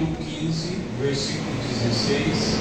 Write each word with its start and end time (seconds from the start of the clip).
capítulo 0.00 0.16
15, 0.16 0.76
versículo 0.98 1.56
16. 1.68 2.56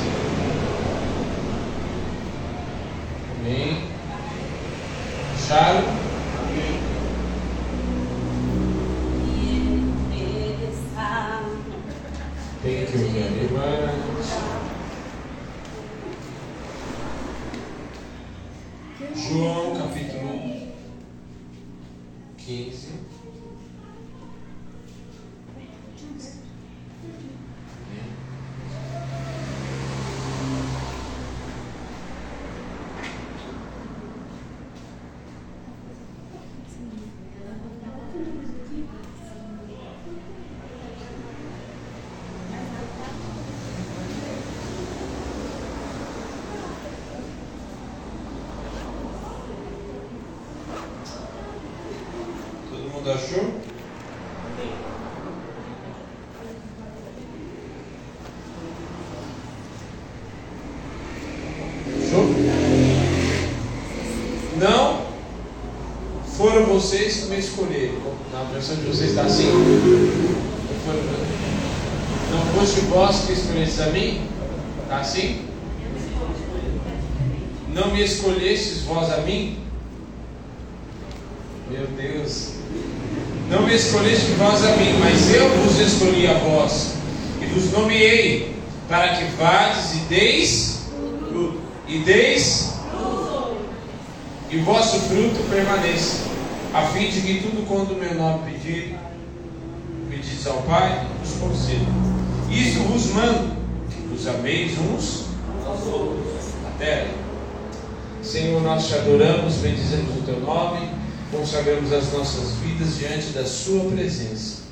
Amém. 3.39 3.83
Acharam? 5.35 5.83
Thank 12.61 12.91
you 12.93 13.47
very 13.47 13.87
much. 13.87 14.29
João 19.15 19.77
capítulo 19.77 20.67
15. 22.37 22.89
Todo 52.69 52.89
mundo 52.93 53.08
achou? 53.19 53.53
Achou? 62.01 62.25
Não 64.57 65.09
foram 66.37 66.65
vocês 66.65 67.17
que 67.17 67.25
me 67.27 67.39
escolheram. 67.39 67.99
Na 68.31 68.43
versão 68.43 68.77
de 68.77 68.83
vocês 68.83 69.09
está 69.09 69.23
assim? 69.23 69.47
Não 72.31 72.45
foste 72.55 72.79
vós 72.81 73.25
que 73.25 73.33
escolhestes 73.33 73.79
a 73.81 73.87
mim? 73.87 74.21
Está 74.83 74.99
assim? 74.99 75.45
Não 77.73 77.91
me 77.91 78.03
escolhestes 78.03 78.83
vós 78.83 79.11
a 79.11 79.17
mim? 79.17 79.59
Meu 81.69 81.85
Deus. 81.87 82.53
Não 83.49 83.58
me 83.69 83.75
escolheste 83.75 84.31
vós 84.31 84.65
a 84.65 84.75
mim, 84.77 84.97
mas 84.99 85.31
eu 85.31 85.47
vos 85.57 85.79
escolhi 85.79 86.25
a 86.25 86.33
vós 86.33 86.95
e 87.39 87.45
vos 87.45 87.71
nomeei 87.71 88.55
para 88.87 89.09
que 89.09 89.25
vades 89.35 89.93
e 89.93 89.97
deis 90.09 90.87
e 91.87 91.99
deis 91.99 92.73
e 94.49 94.57
vosso 94.57 94.99
fruto 95.01 95.47
permaneça, 95.51 96.25
a 96.73 96.81
fim 96.87 97.11
de 97.11 97.21
que 97.21 97.41
tudo 97.41 97.67
quanto 97.67 97.93
meu 97.93 98.15
nome 98.15 98.51
pedir, 98.51 98.97
pedis 100.09 100.47
ao 100.47 100.63
Pai, 100.63 101.05
vos 101.19 101.33
conceda. 101.37 101.85
Isto 102.49 102.79
vos 102.85 103.05
mando, 103.13 103.55
que 103.91 104.01
vos 104.07 104.27
ameis 104.27 104.71
uns 104.79 105.25
aos 105.67 105.85
outros. 105.85 106.55
Até. 106.73 107.09
Senhor, 108.23 108.63
nós 108.63 108.87
te 108.87 108.95
adoramos, 108.95 109.57
bendizemos 109.57 110.17
o 110.17 110.21
teu 110.23 110.39
nome, 110.39 110.89
consagramos 111.31 111.91
as 111.93 112.11
nossas 112.11 112.53
vidas 112.63 112.97
diante 112.97 113.27
da 113.27 113.45
Sua 113.45 113.89
presença. 113.91 114.63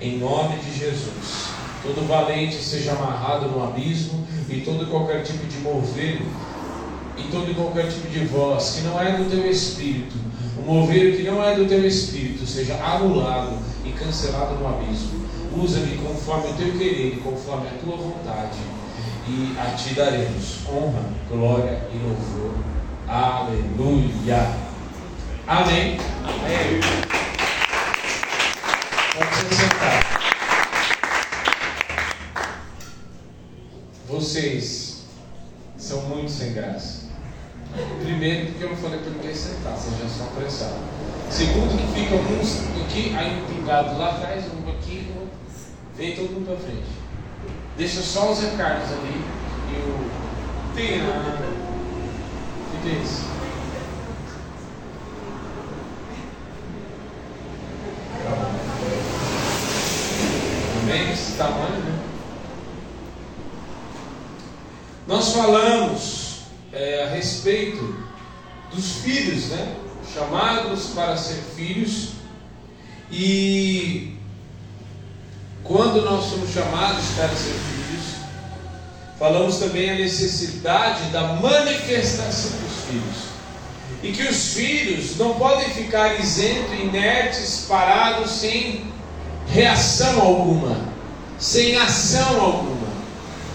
Em 0.00 0.18
nome 0.18 0.56
de 0.56 0.78
Jesus. 0.78 1.48
Todo 1.82 2.06
valente 2.06 2.56
seja 2.56 2.92
amarrado 2.92 3.48
no 3.48 3.62
abismo 3.62 4.26
e 4.48 4.60
todo 4.60 4.90
qualquer 4.90 5.22
tipo 5.22 5.46
de 5.46 5.58
mover 5.58 6.22
e 7.16 7.22
todo 7.30 7.54
qualquer 7.54 7.88
tipo 7.88 8.08
de 8.08 8.24
voz 8.26 8.76
que 8.76 8.82
não 8.82 9.00
é 9.00 9.16
do 9.16 9.30
teu 9.30 9.50
espírito, 9.50 10.16
o 10.58 10.62
mover 10.62 11.16
que 11.16 11.22
não 11.22 11.42
é 11.42 11.54
do 11.54 11.66
teu 11.66 11.86
espírito, 11.86 12.46
seja 12.46 12.74
anulado 12.82 13.58
e 13.84 13.90
cancelado 13.92 14.54
no 14.54 14.68
abismo. 14.68 15.20
Usa-me 15.56 15.96
conforme 15.98 16.50
o 16.50 16.54
teu 16.54 16.72
querer 16.78 17.14
e 17.14 17.20
conforme 17.22 17.66
a 17.66 17.84
tua 17.84 17.96
vontade, 17.96 18.58
e 19.28 19.56
a 19.58 19.74
ti 19.74 19.94
daremos 19.94 20.60
honra, 20.68 21.04
glória 21.28 21.82
e 21.92 21.98
louvor. 21.98 22.54
Aleluia. 23.08 24.69
Amém. 25.50 25.98
Amém. 26.22 26.80
Pode 29.12 29.34
se 29.34 29.54
sentar. 29.56 30.20
Vocês 34.06 35.06
são 35.76 36.02
muito 36.02 36.30
sem 36.30 36.52
graça. 36.52 37.08
Primeiro, 38.00 38.46
porque 38.46 38.62
eu 38.62 38.70
não 38.70 38.76
falei 38.76 39.00
para 39.00 39.10
ninguém 39.10 39.34
sentar, 39.34 39.72
vocês 39.72 39.98
já 40.00 40.08
são 40.08 40.26
apressados. 40.28 40.78
Segundo, 41.28 41.76
que 41.76 42.00
ficam 42.00 42.18
uns 42.18 42.84
aqui, 42.84 43.12
aí 43.16 43.42
um 43.42 43.46
pingado 43.52 43.98
lá 43.98 44.10
atrás, 44.10 44.44
um 44.44 44.70
aqui, 44.70 45.12
um... 45.16 45.26
vem 45.96 46.14
todo 46.14 46.30
mundo 46.30 46.46
para 46.46 46.58
frente. 46.58 46.86
Deixa 47.76 48.00
só 48.02 48.30
o 48.30 48.34
Zé 48.36 48.56
Carlos 48.56 48.88
ali 48.92 49.20
e 49.72 49.76
o. 49.80 50.76
Tem 50.76 51.00
a. 51.00 51.50
O 52.72 52.82
que 52.82 52.88
é 52.88 53.02
isso? 53.02 53.39
Esse 60.96 61.32
tamanho, 61.32 61.80
né? 61.84 61.98
Nós 65.06 65.32
falamos 65.32 66.42
é, 66.72 67.04
a 67.04 67.14
respeito 67.14 67.96
dos 68.72 68.96
filhos, 68.96 69.46
né? 69.48 69.76
Chamados 70.12 70.86
para 70.94 71.16
ser 71.16 71.42
filhos. 71.56 72.10
E 73.10 74.16
quando 75.64 76.02
nós 76.02 76.26
somos 76.26 76.50
chamados 76.50 77.04
para 77.16 77.28
ser 77.28 77.54
filhos, 77.54 78.04
falamos 79.18 79.58
também 79.58 79.90
a 79.90 79.94
necessidade 79.94 81.10
da 81.10 81.34
manifestação 81.34 82.52
dos 82.60 82.84
filhos. 82.88 83.30
E 84.02 84.12
que 84.12 84.22
os 84.22 84.54
filhos 84.54 85.16
não 85.16 85.34
podem 85.34 85.68
ficar 85.70 86.18
isentos, 86.18 86.72
inertes, 86.78 87.66
parados, 87.68 88.30
sem 88.30 88.90
reação 89.52 90.20
alguma, 90.20 90.76
sem 91.38 91.76
ação 91.76 92.40
alguma. 92.40 92.88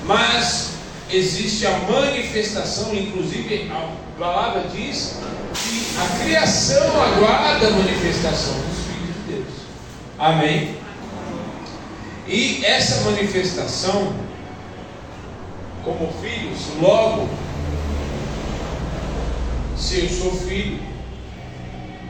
Mas 0.05 0.71
existe 1.09 1.65
a 1.65 1.77
manifestação, 1.79 2.93
inclusive 2.93 3.71
a 3.71 4.19
palavra 4.19 4.65
diz 4.73 5.17
que 5.53 5.97
a 5.99 6.23
criação 6.23 7.01
aguarda 7.01 7.67
a 7.67 7.71
manifestação 7.71 8.53
dos 8.53 8.85
filhos 8.85 9.15
de 9.15 9.33
Deus. 9.33 9.53
Amém? 10.19 10.75
E 12.27 12.65
essa 12.65 13.09
manifestação, 13.09 14.13
como 15.83 16.11
filhos, 16.21 16.59
logo, 16.81 17.29
se 19.77 19.99
eu 19.99 20.09
sou 20.09 20.35
filho, 20.35 20.79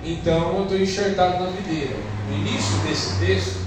então 0.04 0.56
eu 0.56 0.64
estou 0.64 0.80
enxertado 0.80 1.44
na 1.44 1.50
videira. 1.50 1.96
No 2.30 2.38
início 2.38 2.78
desse 2.88 3.16
texto, 3.20 3.65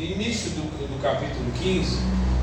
no 0.00 0.06
início 0.06 0.50
do, 0.52 0.62
do 0.62 1.02
capítulo 1.02 1.52
15, 1.60 1.98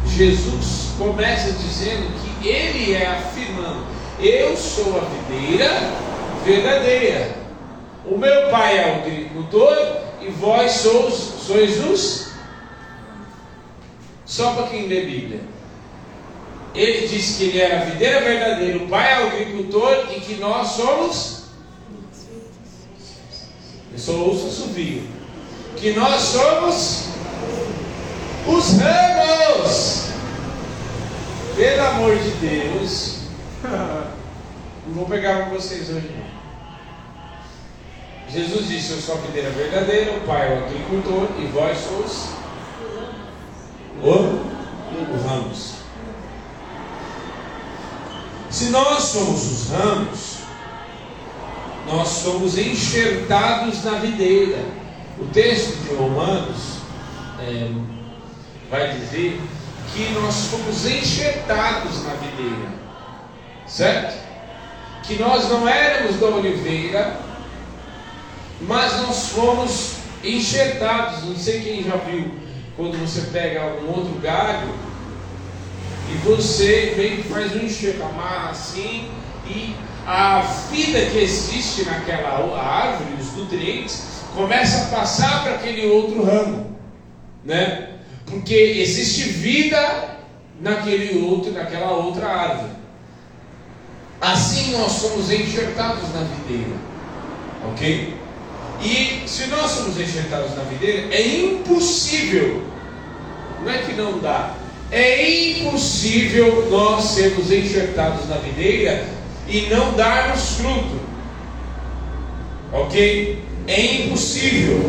Jesus 0.06 0.92
começa 0.98 1.52
dizendo 1.54 2.08
que 2.22 2.48
ele 2.48 2.94
é 2.94 3.08
afirmando: 3.08 3.84
Eu 4.20 4.56
sou 4.56 4.96
a 4.96 5.06
videira 5.06 5.72
verdadeira. 6.46 7.36
O 8.06 8.18
meu 8.18 8.50
pai 8.50 8.78
é 8.78 8.92
o 8.92 8.96
agricultor 9.02 9.76
e 10.22 10.30
vós 10.30 10.72
sois, 10.72 11.14
sois 11.14 11.84
os. 11.84 12.28
Só 14.24 14.54
para 14.54 14.68
quem 14.68 14.88
lê 14.88 15.02
Bíblia. 15.02 15.42
Ele 16.76 17.08
disse 17.08 17.38
que 17.38 17.44
ele 17.46 17.60
era 17.60 17.82
a 17.82 17.86
videira 17.86 18.22
verdadeira, 18.22 18.78
o 18.78 18.88
pai 18.88 19.14
é 19.14 19.24
o 19.24 19.28
agricultor 19.28 20.06
e 20.16 20.20
que 20.20 20.36
nós 20.36 20.68
somos. 20.68 21.44
Eu 23.92 23.98
só 23.98 24.12
ouço 24.12 24.48
assovio. 24.48 25.04
Que 25.76 25.94
nós 25.94 26.22
somos 26.22 27.17
os 28.48 28.80
ramos. 28.80 30.08
Pelo 31.56 31.88
amor 31.88 32.16
de 32.18 32.30
Deus. 32.32 33.18
Não 34.86 34.94
vou 34.94 35.06
pegar 35.06 35.46
com 35.46 35.56
vocês 35.56 35.90
hoje. 35.90 36.12
Jesus 38.30 38.68
disse: 38.68 38.92
Eu 38.92 39.00
sou 39.00 39.16
a 39.16 39.22
videira 39.22 39.50
verdadeira, 39.50 40.18
o 40.18 40.22
Pai 40.22 40.52
é 40.52 40.56
o 40.56 40.66
agricultor 40.66 41.28
e 41.40 41.46
vós 41.48 41.78
sois 41.78 42.30
o, 44.04 45.16
os 45.16 45.24
ramos. 45.26 45.74
Se 48.50 48.70
nós 48.70 49.04
somos 49.04 49.46
os 49.52 49.70
ramos, 49.70 50.38
nós 51.88 52.08
somos 52.08 52.58
enxertados 52.58 53.84
na 53.84 53.94
videira. 53.94 54.64
O 55.20 55.26
texto 55.26 55.76
de 55.84 55.96
Romanos 55.96 56.77
é, 57.40 57.70
vai 58.70 58.92
dizer 58.94 59.42
que 59.94 60.10
nós 60.14 60.48
fomos 60.48 60.86
enxertados 60.86 62.04
na 62.04 62.14
videira, 62.16 62.70
certo? 63.66 64.28
Que 65.04 65.16
nós 65.16 65.50
não 65.50 65.68
éramos 65.68 66.20
da 66.20 66.28
oliveira, 66.28 67.20
mas 68.62 69.02
nós 69.02 69.30
fomos 69.30 69.94
enxertados. 70.24 71.24
Não 71.24 71.36
sei 71.36 71.62
quem 71.62 71.84
já 71.84 71.96
viu 71.98 72.32
quando 72.76 73.00
você 73.00 73.22
pega 73.32 73.66
um 73.82 73.90
outro 73.90 74.20
galho 74.20 74.74
e 76.12 76.18
você 76.28 76.94
meio 76.98 77.18
que 77.18 77.30
faz 77.30 77.56
um 77.56 77.66
enxerto, 77.66 78.04
amarra 78.04 78.52
assim 78.52 79.10
e 79.46 79.76
a 80.06 80.40
vida 80.72 81.06
que 81.08 81.18
existe 81.18 81.84
naquela 81.84 82.58
árvore, 82.58 83.16
os 83.20 83.36
nutrientes, 83.36 84.04
começa 84.34 84.84
a 84.84 84.98
passar 84.98 85.44
para 85.44 85.56
aquele 85.56 85.88
outro 85.88 86.24
ramo, 86.24 86.77
né? 87.48 87.88
Porque 88.26 88.54
existe 88.54 89.24
vida 89.24 90.18
naquele 90.60 91.26
outro, 91.26 91.54
naquela 91.54 91.92
outra 91.92 92.28
árvore. 92.28 92.72
Assim 94.20 94.74
nós 94.74 94.92
somos 94.92 95.32
enxertados 95.32 96.14
na 96.14 96.22
videira, 96.22 96.76
ok? 97.70 98.14
E 98.82 99.24
se 99.28 99.48
nós 99.48 99.72
somos 99.72 100.00
enxertados 100.00 100.56
na 100.56 100.64
videira, 100.64 101.08
é 101.16 101.26
impossível, 101.26 102.64
não 103.64 103.72
é 103.72 103.78
que 103.78 103.94
não 103.94 104.20
dá, 104.20 104.56
é 104.92 105.30
impossível 105.30 106.68
nós 106.70 107.06
sermos 107.06 107.52
enxertados 107.52 108.28
na 108.28 108.38
videira 108.38 109.06
e 109.48 109.62
não 109.70 109.94
darmos 109.94 110.58
fruto, 110.58 111.00
ok? 112.74 113.42
É 113.68 114.06
impossível, 114.06 114.80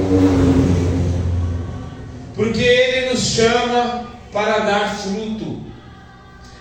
porque 2.39 2.63
Ele 2.63 3.11
nos 3.11 3.21
chama 3.21 4.07
para 4.33 4.61
dar 4.61 4.95
fruto, 4.95 5.61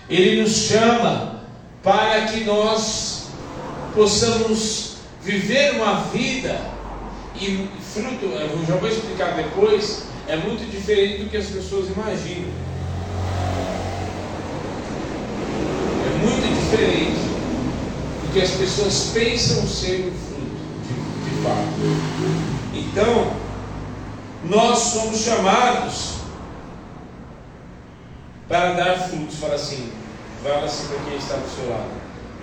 Ele 0.09 0.41
nos 0.41 0.51
chama 0.51 1.43
para 1.83 2.21
que 2.25 2.43
nós 2.45 3.27
possamos 3.93 4.95
viver 5.21 5.75
uma 5.75 6.01
vida 6.05 6.59
e 7.39 7.69
fruto, 7.93 8.25
eu 8.25 8.65
já 8.67 8.75
vou 8.77 8.89
explicar 8.89 9.35
depois, 9.35 10.05
é 10.27 10.35
muito 10.35 10.67
diferente 10.67 11.25
do 11.25 11.29
que 11.29 11.37
as 11.37 11.45
pessoas 11.45 11.85
imaginam. 11.91 12.49
É 16.07 16.25
muito 16.25 16.59
diferente 16.59 17.19
do 18.23 18.33
que 18.33 18.41
as 18.41 18.49
pessoas 18.49 19.11
pensam 19.13 19.67
ser 19.67 20.07
o 20.07 20.11
fruto, 20.25 20.57
de, 20.87 21.29
de 21.29 21.43
fato. 21.43 22.47
Então, 22.73 23.46
nós 24.49 24.79
somos 24.79 25.19
chamados 25.19 26.17
para 28.47 28.73
dar 28.73 28.97
frutos. 28.97 29.39
Fala 29.39 29.55
assim, 29.55 29.91
fala 30.43 30.65
assim 30.65 30.87
para 30.87 30.99
quem 31.05 31.17
está 31.17 31.35
do 31.35 31.49
seu 31.49 31.69
lado. 31.69 31.89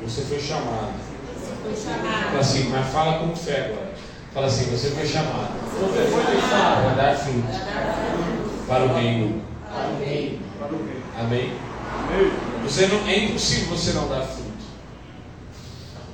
Você 0.02 0.22
foi 0.22 0.40
chamado. 0.40 0.92
Você 1.34 1.52
foi 1.62 1.92
chamado. 1.92 2.24
Fala 2.24 2.40
assim, 2.40 2.68
mas 2.68 2.92
fala 2.92 3.18
com 3.20 3.36
fé 3.36 3.66
agora. 3.66 3.94
Fala 4.32 4.46
assim, 4.46 4.64
você 4.70 4.90
foi 4.90 5.06
chamado. 5.06 5.52
Você 5.80 6.04
foi 6.10 6.40
chamado 6.40 6.94
para 6.94 7.02
dar 7.02 7.16
frutos 7.16 7.56
para 8.66 8.84
o 8.84 8.94
reino. 8.94 9.42
Amém. 9.70 10.40
Amém. 11.18 11.52
Você 12.64 12.86
não, 12.86 13.06
é 13.06 13.18
impossível 13.24 13.76
você 13.76 13.92
não 13.92 14.08
dar 14.08 14.22
fruto. 14.22 14.44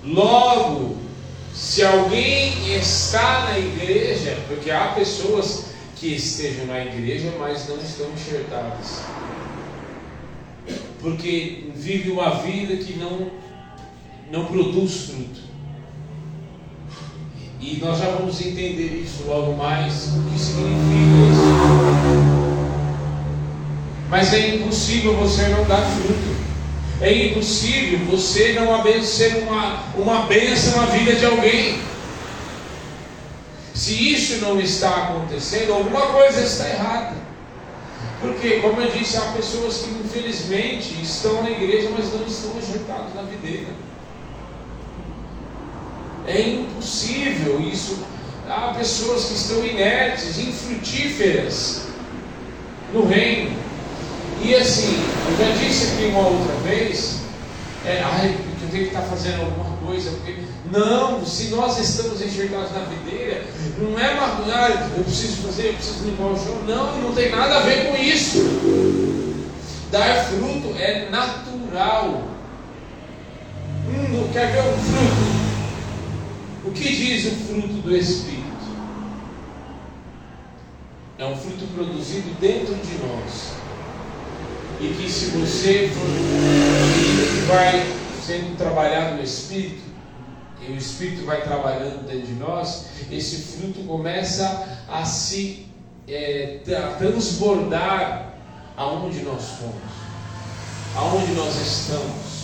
Logo, 0.05 0.99
se 1.55 1.85
alguém 1.85 2.75
está 2.77 3.51
na 3.51 3.59
igreja, 3.59 4.39
porque 4.49 4.71
há 4.71 4.89
pessoas 4.89 5.70
que 6.01 6.15
estejam 6.15 6.65
na 6.65 6.83
igreja, 6.83 7.31
mas 7.39 7.69
não 7.69 7.77
estão 7.77 8.11
enxertadas. 8.11 9.03
Porque 10.99 11.67
vive 11.77 12.11
uma 12.11 12.37
vida 12.37 12.75
que 12.77 12.95
não, 12.95 13.31
não 14.33 14.47
produz 14.47 15.11
fruto. 15.11 15.41
E 17.61 17.77
nós 17.77 17.99
já 17.99 18.07
vamos 18.13 18.41
entender 18.41 19.03
isso 19.05 19.25
logo 19.27 19.55
mais, 19.59 20.15
o 20.17 20.23
que 20.23 20.39
significa 20.39 21.21
isso. 21.31 22.51
Mas 24.09 24.33
é 24.33 24.55
impossível 24.57 25.15
você 25.17 25.49
não 25.49 25.65
dar 25.67 25.83
fruto. 25.83 26.41
É 27.03 27.27
impossível 27.27 27.99
você 28.07 28.55
não 28.55 28.83
ser 29.03 29.43
uma, 29.43 29.85
uma 29.95 30.23
bênção 30.23 30.81
na 30.81 30.87
vida 30.87 31.15
de 31.15 31.27
alguém. 31.27 31.79
Se 33.81 34.13
isso 34.13 34.45
não 34.45 34.61
está 34.61 35.05
acontecendo, 35.05 35.73
alguma 35.73 36.03
coisa 36.09 36.43
está 36.43 36.69
errada. 36.69 37.17
Porque, 38.21 38.61
como 38.61 38.79
eu 38.79 38.91
disse, 38.91 39.17
há 39.17 39.33
pessoas 39.33 39.79
que 39.79 39.91
infelizmente 40.05 41.01
estão 41.03 41.43
na 41.43 41.51
igreja, 41.51 41.89
mas 41.97 42.13
não 42.13 42.27
estão 42.27 42.59
ajeitadas 42.59 43.15
na 43.15 43.23
videira. 43.23 43.69
É 46.27 46.43
impossível 46.43 47.59
isso. 47.59 48.05
Há 48.47 48.75
pessoas 48.77 49.25
que 49.25 49.33
estão 49.33 49.65
inertes, 49.65 50.37
infrutíferas 50.37 51.87
no 52.93 53.07
reino. 53.07 53.57
E 54.43 54.57
assim, 54.57 54.95
eu 55.27 55.39
já 55.39 55.57
disse 55.57 55.95
aqui 55.95 56.05
uma 56.05 56.29
outra 56.29 56.55
vez, 56.69 57.21
é, 57.87 58.03
ai, 58.05 58.37
eu 58.63 58.69
tenho 58.69 58.85
que 58.85 58.91
estar 58.91 59.07
fazendo 59.07 59.41
alguma 59.41 59.75
coisa, 59.79 60.11
porque 60.11 60.50
não, 60.71 61.27
se 61.27 61.49
nós 61.49 61.79
estamos 61.79 62.23
enxergados 62.23 62.73
na 62.73 62.81
videira, 62.81 63.45
não 63.77 63.99
é 63.99 64.13
uma 64.13 64.27
ah, 64.27 64.91
eu 64.97 65.05
preciso 65.05 65.43
fazer, 65.43 65.69
eu 65.69 65.75
preciso 65.75 66.05
limpar 66.05 66.27
o 66.27 66.39
chão, 66.39 66.63
não, 66.67 67.01
não 67.01 67.13
tem 67.13 67.31
nada 67.31 67.57
a 67.57 67.61
ver 67.61 67.89
com 67.89 67.97
isso. 67.97 68.39
Dar 69.91 70.27
fruto 70.27 70.73
é 70.79 71.11
natural. 71.11 72.23
Hum, 73.89 74.29
quer 74.33 74.53
ver 74.53 74.61
um 74.61 74.79
fruto? 74.79 75.41
O 76.67 76.71
que 76.71 76.95
diz 76.95 77.27
o 77.27 77.37
fruto 77.47 77.75
do 77.83 77.97
Espírito? 77.97 78.41
É 81.19 81.25
um 81.25 81.37
fruto 81.37 81.67
produzido 81.75 82.31
dentro 82.41 82.77
de 82.77 82.99
nós. 83.05 83.55
E 84.81 84.95
que 84.95 85.11
se 85.11 85.27
você 85.31 85.91
for 85.93 87.53
vai 87.53 87.93
sendo 88.25 88.57
trabalhado 88.57 89.17
no 89.17 89.23
Espírito, 89.25 89.90
e 90.67 90.73
o 90.73 90.77
Espírito 90.77 91.25
vai 91.25 91.43
trabalhando 91.43 92.07
dentro 92.07 92.27
de 92.27 92.35
nós, 92.35 92.87
esse 93.11 93.57
fruto 93.57 93.81
começa 93.85 94.79
a 94.89 95.05
se 95.05 95.67
é, 96.09 96.61
a 96.69 96.95
transbordar 96.97 98.35
aonde 98.77 99.21
nós 99.21 99.43
fomos, 99.59 99.75
aonde 100.97 101.33
nós 101.33 101.57
estamos 101.57 102.41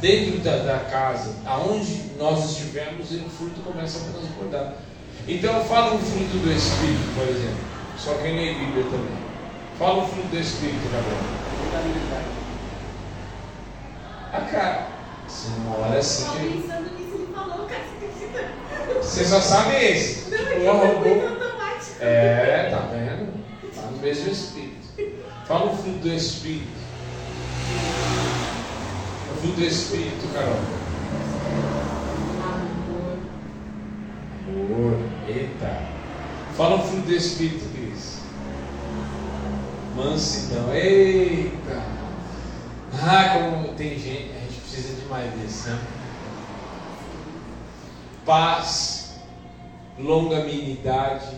dentro 0.00 0.40
da, 0.40 0.56
da, 0.58 0.78
casa, 0.90 1.34
aonde 1.44 2.12
nós 2.18 2.50
estivermos, 2.50 3.10
o 3.10 3.28
fruto 3.28 3.60
começa 3.60 3.98
a 3.98 4.12
transbordar. 4.12 4.74
Então, 5.28 5.62
fala 5.64 5.94
um 5.94 5.98
fruto 5.98 6.38
do 6.38 6.52
Espírito, 6.52 7.14
por 7.14 7.28
exemplo. 7.28 7.64
Só 7.98 8.14
quem 8.14 8.34
lê 8.34 8.54
Bíblia 8.54 8.84
também. 8.84 9.20
Fala 9.78 10.04
um 10.04 10.08
fruto 10.08 10.28
do 10.28 10.38
Espírito, 10.38 10.90
Gabriel. 10.90 11.40
Ah, 14.32 14.40
cara, 14.50 14.86
você 15.28 15.48
não 15.64 15.82
olha 15.82 15.98
assim 15.98 16.24
que. 16.30 16.99
Você 19.10 19.24
só 19.24 19.40
sabe 19.40 19.74
esse. 19.74 20.30
Não, 20.30 20.82
é, 22.00 22.06
é, 22.06 22.70
tá 22.70 22.88
vendo? 22.92 23.32
Tá 23.74 23.82
no 23.82 23.98
mesmo 23.98 24.30
Espírito. 24.30 24.76
Fala 25.46 25.72
um 25.72 25.76
fruto 25.76 25.98
do 25.98 26.14
Espírito 26.14 26.80
fruto 29.40 29.56
do 29.56 29.64
Espírito, 29.64 30.32
Carol? 30.34 30.60
Amor. 32.44 33.18
Amor. 34.48 34.98
Eita. 35.26 35.82
Fala 36.56 36.76
o 36.76 36.86
fruto 36.86 37.06
do 37.06 37.12
Espírito, 37.14 37.64
Cris. 37.72 38.20
Mansidão. 39.96 40.74
Eita. 40.74 41.82
Ah, 43.02 43.30
como 43.32 43.68
tem 43.74 43.98
gente, 43.98 44.32
a 44.36 44.40
gente 44.40 44.60
precisa 44.60 45.00
de 45.00 45.06
mais 45.06 45.32
desse, 45.34 45.70
né? 45.70 45.80
Paz, 48.26 48.99
longanimidade. 50.02 51.36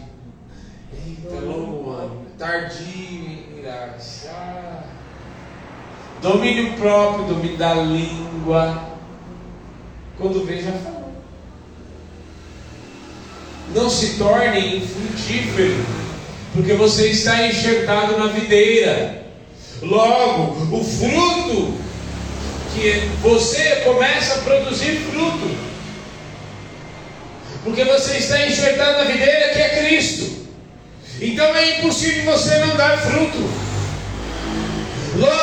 Eita, 1.06 1.40
longo 1.40 1.90
ano. 1.90 2.22
Tardio 2.38 3.26
em 3.26 3.58
irar-se. 3.58 4.28
Ah 4.28 4.82
domínio 6.22 6.74
próprio, 6.74 7.26
domínio 7.26 7.56
da 7.58 7.74
língua. 7.74 8.88
Quando 10.16 10.46
vê, 10.46 10.62
já 10.62 10.70
falou. 10.72 11.12
Não 13.74 13.90
se 13.90 14.18
torne 14.18 14.76
infrutífero, 14.76 15.84
porque 16.54 16.74
você 16.74 17.08
está 17.08 17.46
enxertado 17.46 18.16
na 18.16 18.26
videira. 18.26 19.26
Logo, 19.82 20.76
o 20.76 20.84
fruto 20.84 21.74
que 22.74 23.08
você 23.20 23.76
começa 23.84 24.36
a 24.36 24.42
produzir 24.42 25.00
fruto, 25.10 25.71
porque 27.64 27.84
você 27.84 28.18
está 28.18 28.46
enxertado 28.46 28.98
na 28.98 29.04
videira 29.04 29.52
que 29.52 29.60
é 29.60 29.68
Cristo. 29.84 30.42
Então 31.20 31.54
é 31.56 31.78
impossível 31.78 32.32
você 32.32 32.58
não 32.58 32.76
dar 32.76 32.98
fruto. 32.98 33.38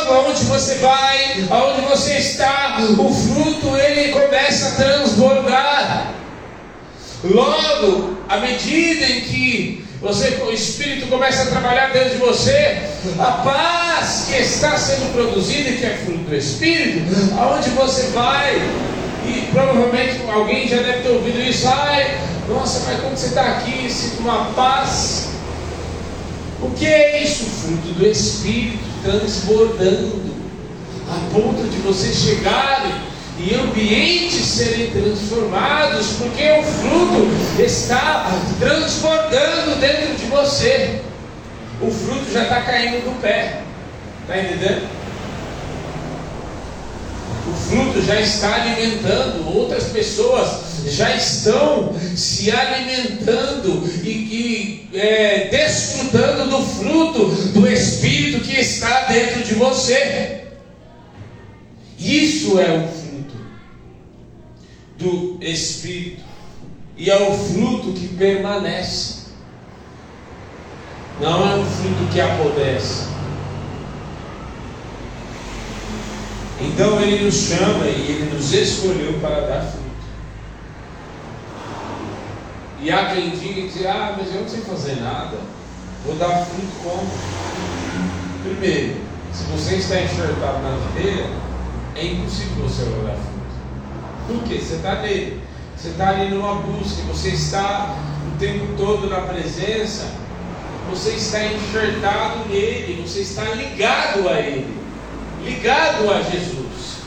aonde 0.09 0.43
você 0.45 0.75
vai, 0.75 1.47
aonde 1.49 1.81
você 1.81 2.17
está, 2.17 2.77
o 2.97 3.13
fruto 3.13 3.77
ele 3.77 4.11
começa 4.11 4.69
a 4.69 4.71
transbordar. 4.71 6.13
Logo, 7.23 8.17
à 8.27 8.37
medida 8.37 9.05
em 9.05 9.21
que 9.21 9.85
você, 10.01 10.41
o 10.45 10.51
Espírito 10.51 11.07
começa 11.07 11.43
a 11.43 11.45
trabalhar 11.47 11.91
dentro 11.91 12.11
de 12.11 12.17
você, 12.17 12.81
a 13.19 13.31
paz 13.43 14.27
que 14.29 14.35
está 14.35 14.77
sendo 14.77 15.11
produzida 15.13 15.71
que 15.71 15.85
é 15.85 15.97
fruto 16.05 16.23
do 16.23 16.35
Espírito, 16.35 17.13
aonde 17.37 17.69
você 17.71 18.03
vai, 18.07 18.61
e 19.25 19.49
provavelmente 19.51 20.21
alguém 20.29 20.67
já 20.67 20.77
deve 20.77 21.03
ter 21.03 21.09
ouvido 21.09 21.39
isso, 21.39 21.67
ai, 21.67 22.19
nossa, 22.47 22.85
mas 22.87 23.01
quando 23.01 23.17
você 23.17 23.27
está 23.27 23.43
aqui, 23.43 23.91
sinto 23.91 24.21
uma 24.21 24.45
paz. 24.55 25.29
O 26.61 26.71
que 26.71 26.85
é 26.85 27.23
isso? 27.23 27.45
Fruto 27.45 27.93
do 27.93 28.05
Espírito 28.05 28.83
transbordando, 29.03 30.33
a 31.09 31.33
ponto 31.33 31.63
de 31.63 31.77
você 31.77 32.13
chegar 32.13 33.09
e 33.39 33.55
ambientes 33.55 34.45
serem 34.45 34.91
transformados, 34.91 36.07
porque 36.17 36.43
o 36.51 36.63
fruto 36.63 37.61
está 37.61 38.29
transbordando 38.59 39.79
dentro 39.79 40.15
de 40.15 40.25
você. 40.25 41.01
O 41.81 41.89
fruto 41.89 42.29
já 42.33 42.43
está 42.43 42.61
caindo 42.61 43.05
do 43.05 43.21
pé. 43.21 43.61
Está 44.21 44.37
entendendo? 44.37 44.98
O 47.47 47.53
fruto 47.53 48.01
já 48.01 48.19
está 48.19 48.55
alimentando, 48.55 49.55
outras 49.55 49.85
pessoas 49.85 50.69
já 50.87 51.15
estão 51.15 51.93
se 52.15 52.51
alimentando 52.51 53.83
e, 54.03 54.09
e 54.09 54.89
é, 54.97 55.47
desfrutando 55.49 56.49
do 56.49 56.65
fruto 56.65 57.25
do 57.51 57.67
Espírito 57.67 58.41
que 58.41 58.59
está 58.59 59.05
dentro 59.05 59.43
de 59.43 59.53
você. 59.55 60.43
Isso 61.97 62.59
é 62.59 62.77
o 62.77 62.99
do 64.97 65.37
Espírito 65.41 66.23
e 66.97 67.09
é 67.09 67.15
o 67.15 67.33
fruto 67.33 67.93
que 67.93 68.09
permanece. 68.09 69.19
Não 71.21 71.49
é 71.49 71.55
um 71.55 71.65
fruto 71.65 72.11
que 72.11 72.19
apodrece. 72.19 73.07
Então 76.61 76.99
ele 77.01 77.23
nos 77.23 77.35
chama 77.35 77.85
e 77.85 78.11
ele 78.11 78.33
nos 78.33 78.53
escolheu 78.53 79.19
para 79.21 79.41
dar 79.47 79.61
fruto. 79.61 79.89
E 82.81 82.91
há 82.91 83.13
quem 83.13 83.29
diga 83.31 83.67
que 83.67 83.87
ah, 83.87 84.15
mas 84.17 84.33
eu 84.33 84.41
não 84.41 84.49
sei 84.49 84.61
fazer 84.61 84.95
nada. 85.01 85.37
Vou 86.05 86.15
dar 86.15 86.45
fruto 86.45 86.71
como? 86.83 87.09
Primeiro, 88.43 88.97
se 89.33 89.43
você 89.43 89.75
está 89.75 90.01
enxertado 90.01 90.59
na 90.63 90.77
videira, 90.87 91.29
é 91.95 92.05
impossível 92.05 92.63
você 92.67 92.83
dar 92.85 93.15
fruto. 93.15 93.39
Por 94.27 94.43
quê? 94.43 94.59
Você 94.59 94.75
está 94.75 95.01
nele. 95.01 95.41
Você 95.79 95.89
está 95.89 96.09
ali 96.09 96.29
numa 96.29 96.55
busca, 96.55 97.01
você 97.03 97.29
está 97.29 97.95
o 98.27 98.37
tempo 98.37 98.65
todo 98.75 99.09
na 99.09 99.21
presença, 99.21 100.11
você 100.89 101.11
está 101.11 101.45
enxertado 101.45 102.49
nele, 102.49 103.01
você 103.01 103.21
está 103.21 103.45
ligado 103.45 104.27
a 104.27 104.41
ele, 104.41 104.75
ligado 105.43 106.11
a 106.11 106.21
Jesus. 106.21 106.99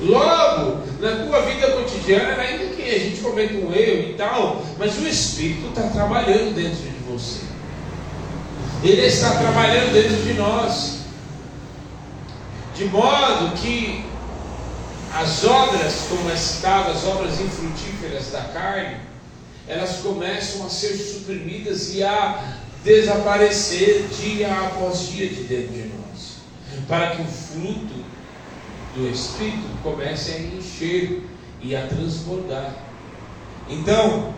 Logo, 0.00 0.82
na 1.00 1.26
tua 1.26 1.42
vida 1.42 1.72
cotidiana, 1.72 2.40
ainda 2.40 2.74
que 2.74 2.82
a 2.82 2.98
gente 2.98 3.20
cometa 3.20 3.54
um 3.54 3.72
erro 3.72 4.10
e 4.10 4.14
tal, 4.16 4.64
mas 4.78 4.98
o 4.98 5.06
Espírito 5.06 5.68
está 5.68 5.82
trabalhando 5.88 6.54
dentro 6.54 6.82
de 6.82 6.98
você. 7.10 7.40
Ele 8.82 9.06
está 9.06 9.30
trabalhando 9.36 9.92
dentro 9.92 10.16
de 10.16 10.32
nós. 10.34 11.00
De 12.74 12.86
modo 12.86 13.54
que 13.56 14.06
as 15.12 15.44
obras, 15.44 16.06
como 16.08 16.30
é 16.30 16.36
citado, 16.36 16.92
as 16.92 17.04
obras 17.04 17.38
infrutíferas 17.38 18.30
da 18.30 18.40
carne, 18.40 18.96
elas 19.68 19.96
começam 19.96 20.64
a 20.66 20.70
ser 20.70 20.94
suprimidas 20.96 21.94
e 21.94 22.02
a 22.02 22.56
desaparecer 22.82 24.08
dia 24.18 24.48
após 24.48 25.08
dia 25.08 25.28
de 25.28 25.42
dentro 25.42 25.74
de 25.74 25.89
para 26.90 27.14
que 27.14 27.22
o 27.22 27.24
fruto 27.24 28.04
do 28.96 29.08
Espírito 29.08 29.68
comece 29.80 30.32
a 30.32 30.40
encher 30.40 31.22
e 31.62 31.76
a 31.76 31.86
transbordar. 31.86 32.74
Então, 33.68 34.34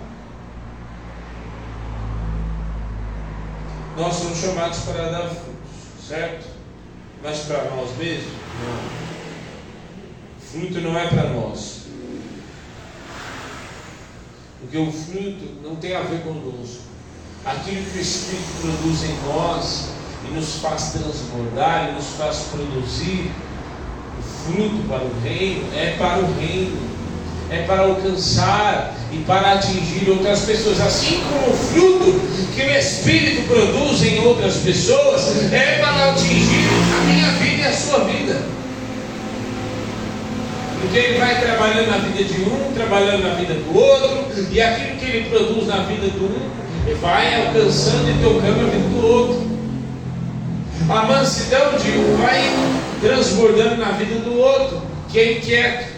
nós 3.96 4.14
somos 4.14 4.38
chamados 4.38 4.80
para 4.80 5.10
dar 5.10 5.28
frutos, 5.30 6.06
certo? 6.06 6.46
Mas 7.22 7.38
para 7.40 7.70
nós 7.70 7.96
mesmos? 7.96 8.34
Não. 8.62 9.02
Fruto 10.38 10.80
não 10.82 10.98
é 10.98 11.08
para 11.08 11.30
nós. 11.30 11.86
Porque 14.60 14.76
o 14.76 14.92
fruto 14.92 15.62
não 15.62 15.76
tem 15.76 15.96
a 15.96 16.02
ver 16.02 16.22
conosco. 16.22 16.82
Aquilo 17.46 17.90
que 17.90 17.98
o 17.98 18.00
Espírito 18.02 18.60
produz 18.60 19.04
em 19.04 19.16
nós 19.26 20.01
e 20.28 20.34
nos 20.34 20.56
faz 20.56 20.92
transbordar 20.92 21.90
e 21.90 21.92
nos 21.92 22.06
faz 22.18 22.46
produzir 22.50 23.30
o 24.18 24.22
fruto 24.22 24.88
para 24.88 25.02
o 25.02 25.10
reino 25.22 25.64
é 25.76 25.94
para 25.98 26.18
o 26.18 26.34
reino, 26.40 26.76
é 27.50 27.62
para 27.62 27.82
alcançar 27.82 28.94
e 29.12 29.18
para 29.18 29.52
atingir 29.52 30.08
outras 30.10 30.40
pessoas. 30.40 30.80
Assim 30.80 31.20
como 31.20 31.52
o 31.52 31.56
fruto 31.56 32.20
que 32.54 32.62
o 32.62 32.70
Espírito 32.70 33.46
produz 33.46 34.02
em 34.02 34.24
outras 34.24 34.56
pessoas 34.56 35.52
é 35.52 35.78
para 35.80 36.10
atingir 36.10 36.68
a 36.98 37.04
minha 37.04 37.30
vida 37.32 37.62
e 37.62 37.66
a 37.66 37.72
sua 37.72 38.04
vida. 38.04 38.42
Porque 40.80 40.98
ele 40.98 41.18
vai 41.18 41.40
trabalhando 41.40 41.90
na 41.90 41.98
vida 41.98 42.24
de 42.24 42.40
um, 42.42 42.72
trabalhando 42.74 43.22
na 43.22 43.34
vida 43.34 43.54
do 43.54 43.78
outro, 43.78 44.46
e 44.50 44.60
aquilo 44.60 44.98
que 44.98 45.04
ele 45.04 45.30
produz 45.30 45.68
na 45.68 45.84
vida 45.84 46.08
do 46.08 46.24
um, 46.24 47.00
vai 47.00 47.46
alcançando 47.46 48.10
e 48.10 48.22
tocando 48.22 48.66
a 48.66 48.70
vida 48.70 48.88
do 48.88 49.06
outro. 49.06 49.51
A 50.88 51.04
mansidão 51.04 51.76
de 51.78 51.90
um 51.90 52.16
vai 52.16 52.42
transbordando 53.00 53.76
na 53.76 53.92
vida 53.92 54.20
do 54.20 54.38
outro, 54.38 54.82
que 55.08 55.18
é 55.18 55.38
inquieto. 55.38 55.92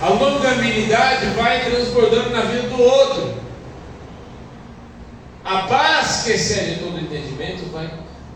A 0.00 0.08
longanimidade 0.10 1.26
vai 1.30 1.64
transbordando 1.64 2.30
na 2.30 2.42
vida 2.42 2.68
do 2.68 2.80
outro. 2.80 3.34
A 5.44 5.62
paz 5.62 6.22
que 6.24 6.30
excede 6.30 6.80
todo 6.80 7.00
entendimento 7.00 7.70
vai 7.72 7.90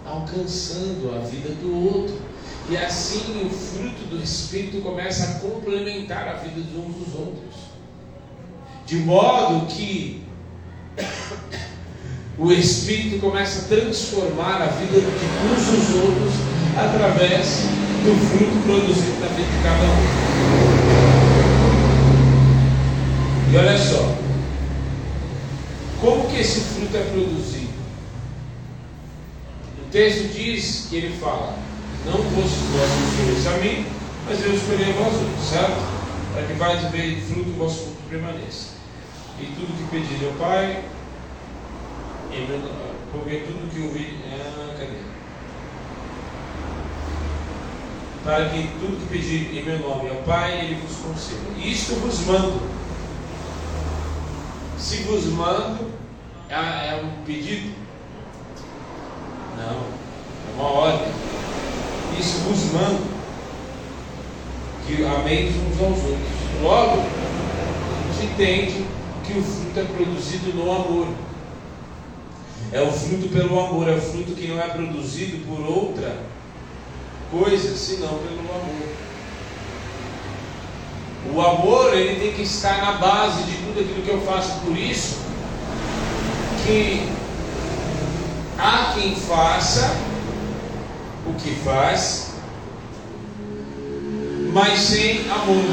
alcançando 0.05 1.15
a 1.15 1.21
vida 1.21 1.51
do 1.51 1.95
outro. 1.95 2.21
E 2.69 2.77
assim 2.77 3.45
o 3.45 3.51
fruto 3.51 4.03
do 4.07 4.23
Espírito 4.23 4.81
começa 4.83 5.25
a 5.25 5.41
complementar 5.41 6.29
a 6.29 6.33
vida 6.35 6.61
de 6.61 6.77
uns 6.77 6.95
dos 6.95 7.15
outros. 7.15 7.55
De 8.87 8.97
modo 8.97 9.67
que 9.67 10.25
o 12.39 12.51
Espírito 12.51 13.21
começa 13.21 13.61
a 13.61 13.69
transformar 13.69 14.63
a 14.63 14.67
vida 14.67 15.01
de 15.01 15.07
uns 15.07 15.67
dos 15.67 15.95
outros 16.03 16.33
através 16.77 17.67
do 18.03 18.15
fruto 18.29 18.57
produzido 18.67 19.21
na 19.21 19.27
vida 19.29 19.49
de 19.49 19.63
cada 19.63 19.85
um. 19.85 20.33
E 23.53 23.57
olha 23.57 23.79
só, 23.79 24.17
como 26.01 26.27
que 26.29 26.41
esse 26.41 26.61
fruto 26.61 26.97
é 26.97 27.01
produzido? 27.01 27.73
O 29.79 29.91
texto 29.91 30.33
diz 30.33 30.87
que 30.89 30.97
ele 30.97 31.17
fala, 31.19 31.55
não 32.07 32.15
vós 32.15 32.51
escolhesse 32.51 33.49
a 33.49 33.59
mim, 33.59 33.87
mas 34.27 34.43
eu 34.43 34.55
escolhi 34.55 34.93
vós 34.95 35.15
outros, 35.15 35.49
certo? 35.51 35.81
Para 36.33 36.45
que 36.45 36.55
vais 36.55 36.91
ver 36.91 37.21
fruto 37.29 37.51
o 37.51 37.55
vosso 37.55 37.77
fruto 37.77 38.03
permaneça. 38.09 38.69
E 39.39 39.47
tudo 39.55 39.77
que 39.77 39.85
pedir 39.91 40.25
ao 40.27 40.33
Pai, 40.33 40.83
porque 43.11 43.37
tudo 43.47 43.71
que 43.73 43.83
ouvi. 43.83 44.19
Ah, 44.31 44.75
cadê? 44.79 45.13
Para 48.25 48.49
que 48.51 48.69
tudo 48.81 49.01
que 49.01 49.07
pedir 49.07 49.59
em 49.59 49.65
meu 49.65 49.79
nome 49.81 50.09
ao 50.11 50.17
Pai, 50.23 50.67
Ele 50.67 50.77
vos 50.77 50.97
conceda. 50.97 51.41
Isto 51.59 51.95
vos 51.97 52.21
mando. 52.27 52.61
Se 54.79 55.03
vos 55.03 55.27
mando, 55.27 55.91
é, 56.49 56.55
é 56.55 57.03
um 57.05 57.25
pedido? 57.25 57.75
Não, 59.57 59.77
é 59.77 60.55
uma 60.57 60.69
ordem 60.69 61.33
isso 62.19 62.39
vos 62.41 62.73
mando, 62.73 63.03
que 64.87 65.05
ameis 65.05 65.55
uns 65.57 65.81
aos 65.81 65.99
outros. 66.05 66.63
Logo, 66.63 67.03
gente 68.13 68.33
entende 68.33 68.85
que 69.25 69.39
o 69.39 69.43
fruto 69.43 69.81
é 69.81 69.85
produzido 69.85 70.55
no 70.55 70.71
amor. 70.71 71.09
É 72.73 72.81
o 72.81 72.91
fruto 72.91 73.29
pelo 73.29 73.59
amor, 73.59 73.89
é 73.89 73.95
o 73.95 74.01
fruto 74.01 74.35
que 74.35 74.49
não 74.49 74.61
é 74.61 74.69
produzido 74.69 75.47
por 75.47 75.61
outra 75.61 76.17
coisa 77.31 77.77
senão 77.77 78.19
pelo 78.19 78.41
amor. 78.41 78.93
O 81.35 81.41
amor 81.41 81.95
ele 81.95 82.21
tem 82.21 82.33
que 82.33 82.43
estar 82.43 82.79
na 82.83 82.93
base 82.93 83.45
de 83.45 83.57
tudo 83.59 83.81
aquilo 83.81 84.03
que 84.03 84.11
eu 84.11 84.21
faço, 84.23 84.61
por 84.61 84.77
isso 84.77 85.21
que 86.67 87.09
há 88.59 88.93
quem 88.95 89.17
faça 89.17 89.97
o 91.27 91.35
que 91.35 91.55
faz 91.57 92.33
mas 94.53 94.79
sem 94.81 95.21
amor. 95.31 95.65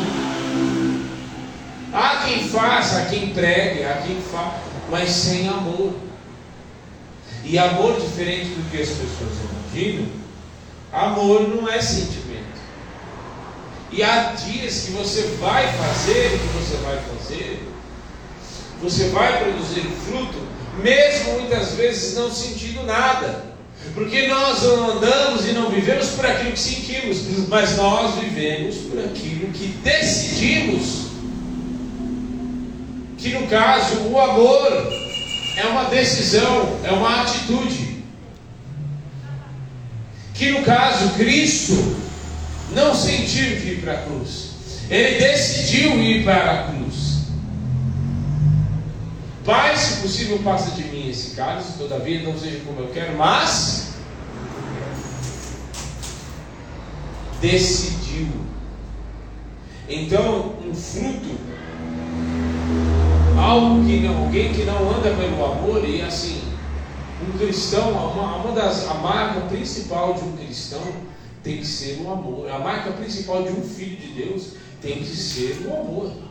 Há 1.92 2.24
quem 2.26 2.48
faça, 2.48 3.00
há 3.00 3.06
quem 3.06 3.30
pregue, 3.34 3.84
há 3.84 4.02
quem 4.06 4.22
faça, 4.22 4.56
mas 4.90 5.10
sem 5.10 5.48
amor. 5.50 5.94
E 7.44 7.58
amor, 7.58 8.00
diferente 8.00 8.50
do 8.50 8.70
que 8.70 8.82
as 8.82 8.90
pessoas 8.90 9.32
imaginam, 9.74 10.08
amor 10.92 11.48
não 11.48 11.70
é 11.70 11.82
sentimento. 11.82 12.60
E 13.92 14.04
há 14.04 14.34
dias 14.34 14.84
que 14.84 14.92
você 14.92 15.22
vai 15.40 15.66
fazer 15.74 16.36
o 16.36 16.40
que 16.40 16.48
você 16.48 16.78
vai 16.84 16.98
fazer, 16.98 17.68
você 18.82 19.10
vai 19.10 19.44
produzir 19.44 19.82
fruto, 20.06 20.38
mesmo 20.84 21.40
muitas 21.40 21.74
vezes 21.74 22.16
não 22.16 22.32
sentindo 22.32 22.84
nada. 22.86 23.50
Porque 23.94 24.28
nós 24.28 24.62
não 24.62 24.92
andamos 24.92 25.48
e 25.48 25.54
não 25.54 25.70
vivemos 25.70 26.10
por 26.10 26.26
aquilo 26.26 26.52
que 26.52 26.60
sentimos, 26.60 27.18
mas 27.48 27.78
nós 27.78 28.16
vivemos 28.16 28.76
por 28.76 29.00
aquilo 29.00 29.52
que 29.52 29.68
decidimos. 29.84 31.08
Que 33.18 33.30
no 33.30 33.48
caso, 33.48 34.02
o 34.10 34.20
amor 34.20 35.09
é 35.60 35.68
uma 35.68 35.86
decisão, 35.86 36.80
é 36.84 36.92
uma 36.92 37.22
atitude. 37.22 38.00
Que 40.34 40.52
no 40.52 40.64
caso, 40.64 41.16
Cristo 41.16 41.98
não 42.72 42.96
sentiu 42.96 43.58
de 43.60 43.74
ir 43.74 43.82
para 43.82 43.94
a 43.94 44.02
cruz, 44.04 44.52
ele 44.90 45.20
decidiu 45.20 46.02
ir 46.02 46.24
para 46.24 46.52
a 46.52 46.64
cruz. 46.68 47.20
Pai, 49.44 49.76
se 49.76 50.02
possível, 50.02 50.40
passa 50.40 50.72
de 50.72 50.84
mim 50.84 51.10
esse 51.10 51.36
cálice, 51.36 51.78
todavia 51.78 52.22
não 52.22 52.38
seja 52.38 52.60
como 52.60 52.80
eu 52.82 52.88
quero, 52.90 53.18
mas 53.18 53.94
decidiu. 57.42 58.30
Então, 59.90 60.56
um 60.66 60.76
fruto, 60.76 61.36
algo 63.40 63.86
que 63.86 64.00
não, 64.00 64.26
alguém 64.26 64.54
que 64.54 64.64
não 64.64 64.90
anda 64.90 65.10
pelo 65.16 65.46
amor, 65.46 65.88
e 65.88 66.02
assim, 66.02 66.42
um 67.28 67.38
cristão, 67.38 67.92
uma, 67.92 68.36
uma 68.38 68.52
das, 68.54 68.90
a 68.90 68.96
marca 68.96 69.42
principal 69.42 70.14
de 70.14 70.22
um 70.22 70.38
cristão 70.38 70.84
tem 71.44 71.58
que 71.58 71.66
ser 71.66 72.02
o 72.02 72.12
amor. 72.12 72.50
A 72.50 72.60
marca 72.60 72.92
principal 72.92 73.44
de 73.44 73.50
um 73.50 73.62
filho 73.62 73.98
de 73.98 74.08
Deus 74.10 74.54
tem 74.82 75.00
que 75.00 75.16
ser 75.16 75.66
o 75.66 75.74
amor. 75.74 76.30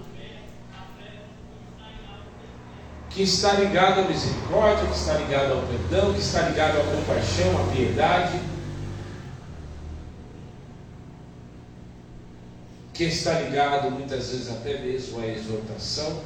que 3.18 3.24
está 3.24 3.54
ligado 3.54 3.98
à 3.98 4.02
misericórdia, 4.04 4.86
que 4.86 4.96
está 4.96 5.14
ligado 5.14 5.52
ao 5.52 5.62
perdão, 5.62 6.12
que 6.12 6.20
está 6.20 6.42
ligado 6.42 6.78
à 6.78 6.84
compaixão, 6.84 7.60
à 7.60 7.72
piedade, 7.72 8.38
que 12.94 13.02
está 13.02 13.40
ligado 13.40 13.90
muitas 13.90 14.30
vezes 14.30 14.48
até 14.48 14.78
mesmo 14.78 15.20
à 15.20 15.26
exortação, 15.26 16.20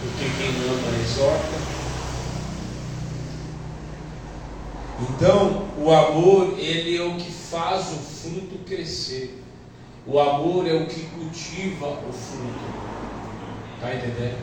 porque 0.00 0.30
quem 0.38 0.50
ama 0.68 1.02
exorta. 1.02 1.78
Então, 5.00 5.68
o 5.78 5.92
amor, 5.92 6.58
ele 6.58 6.96
é 6.96 7.02
o 7.02 7.16
que 7.16 7.30
faz 7.30 7.92
o 7.92 7.96
fruto 7.96 8.58
crescer. 8.66 9.42
O 10.06 10.18
amor 10.18 10.66
é 10.66 10.72
o 10.72 10.86
que 10.86 11.02
cultiva 11.06 11.86
o 11.86 12.12
fruto. 12.12 12.88
Está 13.76 13.94
entendendo? 13.94 14.38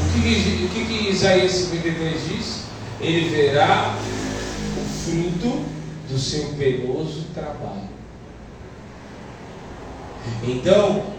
O 0.00 0.22
que, 0.22 0.64
o 0.64 0.86
que, 0.86 1.10
Isaías 1.10 1.52
53 1.52 2.28
diz? 2.28 2.62
Ele 3.00 3.28
verá 3.28 3.94
o 4.76 4.84
fruto 5.04 5.64
do 6.08 6.18
seu 6.18 6.54
penoso 6.54 7.26
trabalho. 7.34 7.88
Então, 10.42 11.17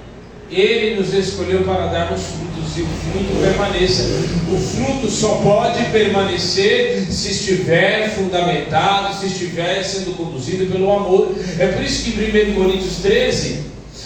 ele 0.51 0.99
nos 0.99 1.13
escolheu 1.13 1.63
para 1.63 1.87
darmos 1.87 2.21
frutos 2.21 2.77
e 2.77 2.81
o 2.81 2.87
fruto 2.87 3.41
permaneça. 3.41 4.03
O 4.51 4.57
fruto 4.57 5.09
só 5.09 5.35
pode 5.35 5.83
permanecer 5.91 7.05
se 7.09 7.31
estiver 7.31 8.09
fundamentado, 8.15 9.15
se 9.19 9.27
estiver 9.27 9.83
sendo 9.83 10.15
conduzido 10.17 10.71
pelo 10.71 10.91
amor. 10.91 11.35
É 11.59 11.67
por 11.67 11.83
isso 11.83 12.03
que 12.03 12.19
em 12.19 12.51
1 12.51 12.55
Coríntios 12.55 12.97
13, 12.97 13.63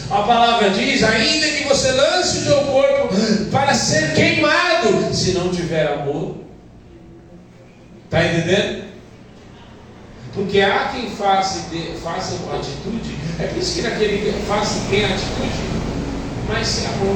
a 0.10 0.22
palavra 0.24 0.70
diz: 0.70 1.04
ainda 1.04 1.48
que 1.48 1.64
você 1.64 1.92
lance 1.92 2.40
o 2.40 2.44
seu 2.44 2.58
corpo 2.62 3.10
para 3.52 3.74
ser 3.74 4.14
queimado, 4.14 5.14
se 5.14 5.32
não 5.32 5.50
tiver 5.50 5.88
amor, 5.88 6.36
está 8.06 8.26
entendendo? 8.26 8.84
Porque 10.34 10.62
há 10.62 10.90
quem 10.92 11.12
faça, 11.12 11.70
faça 12.04 12.34
atitude, 12.56 13.16
é 13.40 13.46
por 13.46 13.60
isso 13.60 13.76
que 13.76 13.82
naquele 13.84 14.34
faça 14.48 14.82
tem 14.90 15.06
atitude, 15.06 15.83
mas 16.54 16.86
amor, 16.86 17.16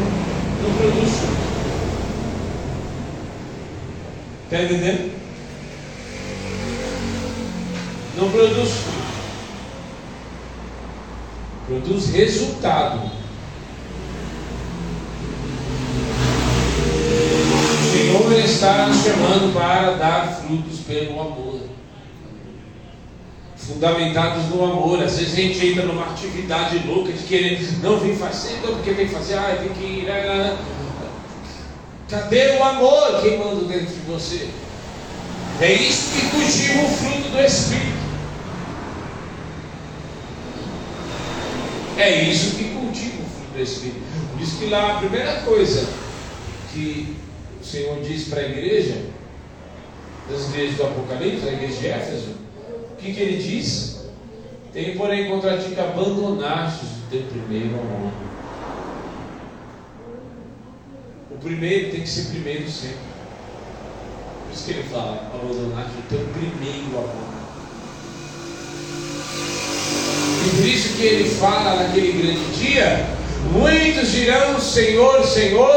não 0.63 0.73
produz 0.73 1.11
Está 4.45 4.63
entendendo? 4.63 5.11
Não 8.17 8.31
produz 8.31 8.71
fruto 8.71 9.07
produz 11.67 12.09
resultado. 12.11 13.11
O 17.81 17.91
Senhor 17.91 18.39
está 18.39 18.87
nos 18.87 19.03
chamando 19.03 19.53
para 19.53 19.91
dar 19.97 20.41
frutos 20.41 20.79
pelo 20.79 21.19
amor. 21.19 21.46
Fundamentados 23.67 24.45
no 24.45 24.63
amor. 24.63 25.03
Às 25.03 25.17
vezes 25.17 25.33
a 25.33 25.35
gente 25.35 25.67
entra 25.67 25.85
numa 25.85 26.05
atividade 26.05 26.79
louca 26.87 27.11
de 27.11 27.23
querer, 27.23 27.61
não 27.81 27.99
vem 27.99 28.15
fazer, 28.15 28.61
não 28.63 28.75
porque 28.75 28.91
vem 28.91 29.07
fazer, 29.09 29.33
ah, 29.33 29.57
tem 29.59 29.69
que 29.69 29.83
ir. 29.83 30.05
Né. 30.05 30.57
Cadê 32.09 32.57
o 32.57 32.63
amor 32.63 33.21
queimando 33.21 33.65
dentro 33.65 33.87
de 33.87 33.99
você? 34.07 34.49
É 35.59 35.73
isso 35.73 36.11
que 36.13 36.29
cultiva 36.29 36.83
o 36.83 36.89
fruto 36.89 37.29
do 37.29 37.39
Espírito. 37.41 37.97
É 41.97 42.23
isso 42.23 42.55
que 42.55 42.63
cultiva 42.65 43.23
o 43.23 43.29
fruto 43.29 43.51
do 43.53 43.61
Espírito. 43.61 44.01
Diz 44.37 44.53
que 44.53 44.67
lá 44.67 44.93
a 44.93 44.99
primeira 44.99 45.41
coisa 45.41 45.89
que 46.71 47.17
o 47.61 47.65
Senhor 47.65 47.99
diz 48.01 48.29
para 48.29 48.41
a 48.41 48.45
igreja, 48.45 49.07
das 50.29 50.47
igrejas 50.49 50.77
do 50.77 50.83
Apocalipse, 50.83 51.49
a 51.49 51.53
igreja 51.53 51.79
de 51.79 51.87
Éfeso, 51.87 52.46
o 52.97 52.99
que, 52.99 53.13
que 53.13 53.21
ele 53.21 53.37
diz? 53.37 54.07
Tem, 54.73 54.97
porém, 54.97 55.29
contra 55.29 55.57
ti 55.59 55.69
que 55.69 55.79
abandonaste 55.79 56.85
o 56.85 57.09
teu 57.11 57.21
primeiro 57.23 57.79
amor. 57.79 58.11
O 61.29 61.37
primeiro 61.37 61.91
tem 61.91 62.01
que 62.01 62.09
ser 62.09 62.31
primeiro 62.31 62.67
sempre. 62.67 62.97
Por 64.43 64.53
isso 64.53 64.65
que 64.65 64.71
ele 64.71 64.83
fala, 64.83 65.31
abandonaste 65.31 65.91
o 65.91 66.09
teu 66.09 66.27
primeiro 66.33 66.97
amor. 66.97 67.27
E 70.43 70.49
por 70.55 70.65
isso 70.65 70.97
que 70.97 71.03
ele 71.03 71.29
fala 71.29 71.83
naquele 71.83 72.13
grande 72.13 72.57
dia: 72.57 73.05
muitos 73.51 74.11
dirão 74.11 74.59
Senhor, 74.59 75.23
Senhor, 75.23 75.71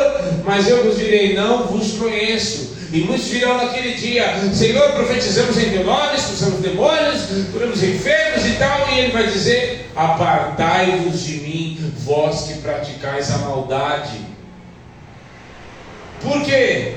mas 0.46 0.68
eu 0.68 0.85
vos 0.85 0.96
direi: 0.96 1.35
não 1.35 1.66
vos 1.66 1.98
conheço. 1.98 2.69
E 2.92 3.00
muitos 3.03 3.29
dirão 3.29 3.57
naquele 3.57 3.94
dia: 3.94 4.35
Senhor, 4.53 4.92
profetizamos 4.92 5.57
em 5.59 5.70
teu 5.70 5.85
nome, 5.85 6.16
expulsamos 6.16 6.61
demônios, 6.61 7.26
curamos 7.53 7.83
enfermos 7.83 8.44
e 8.46 8.53
tal. 8.55 8.92
E 8.92 8.98
ele 8.98 9.12
vai 9.12 9.26
dizer: 9.26 9.90
Apartai-vos 9.94 11.20
de 11.22 11.38
mim, 11.38 11.92
vós 11.98 12.42
que 12.48 12.55
praticais 12.55 13.31
a 13.31 13.38
maldade. 13.38 14.18
Por 16.20 16.42
quê? 16.42 16.96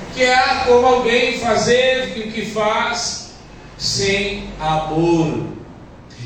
Porque 0.00 0.24
há 0.24 0.64
como 0.66 0.86
alguém 0.86 1.38
fazer 1.38 2.18
o 2.26 2.32
que 2.32 2.44
faz 2.46 3.34
sem 3.78 4.48
amor. 4.58 5.57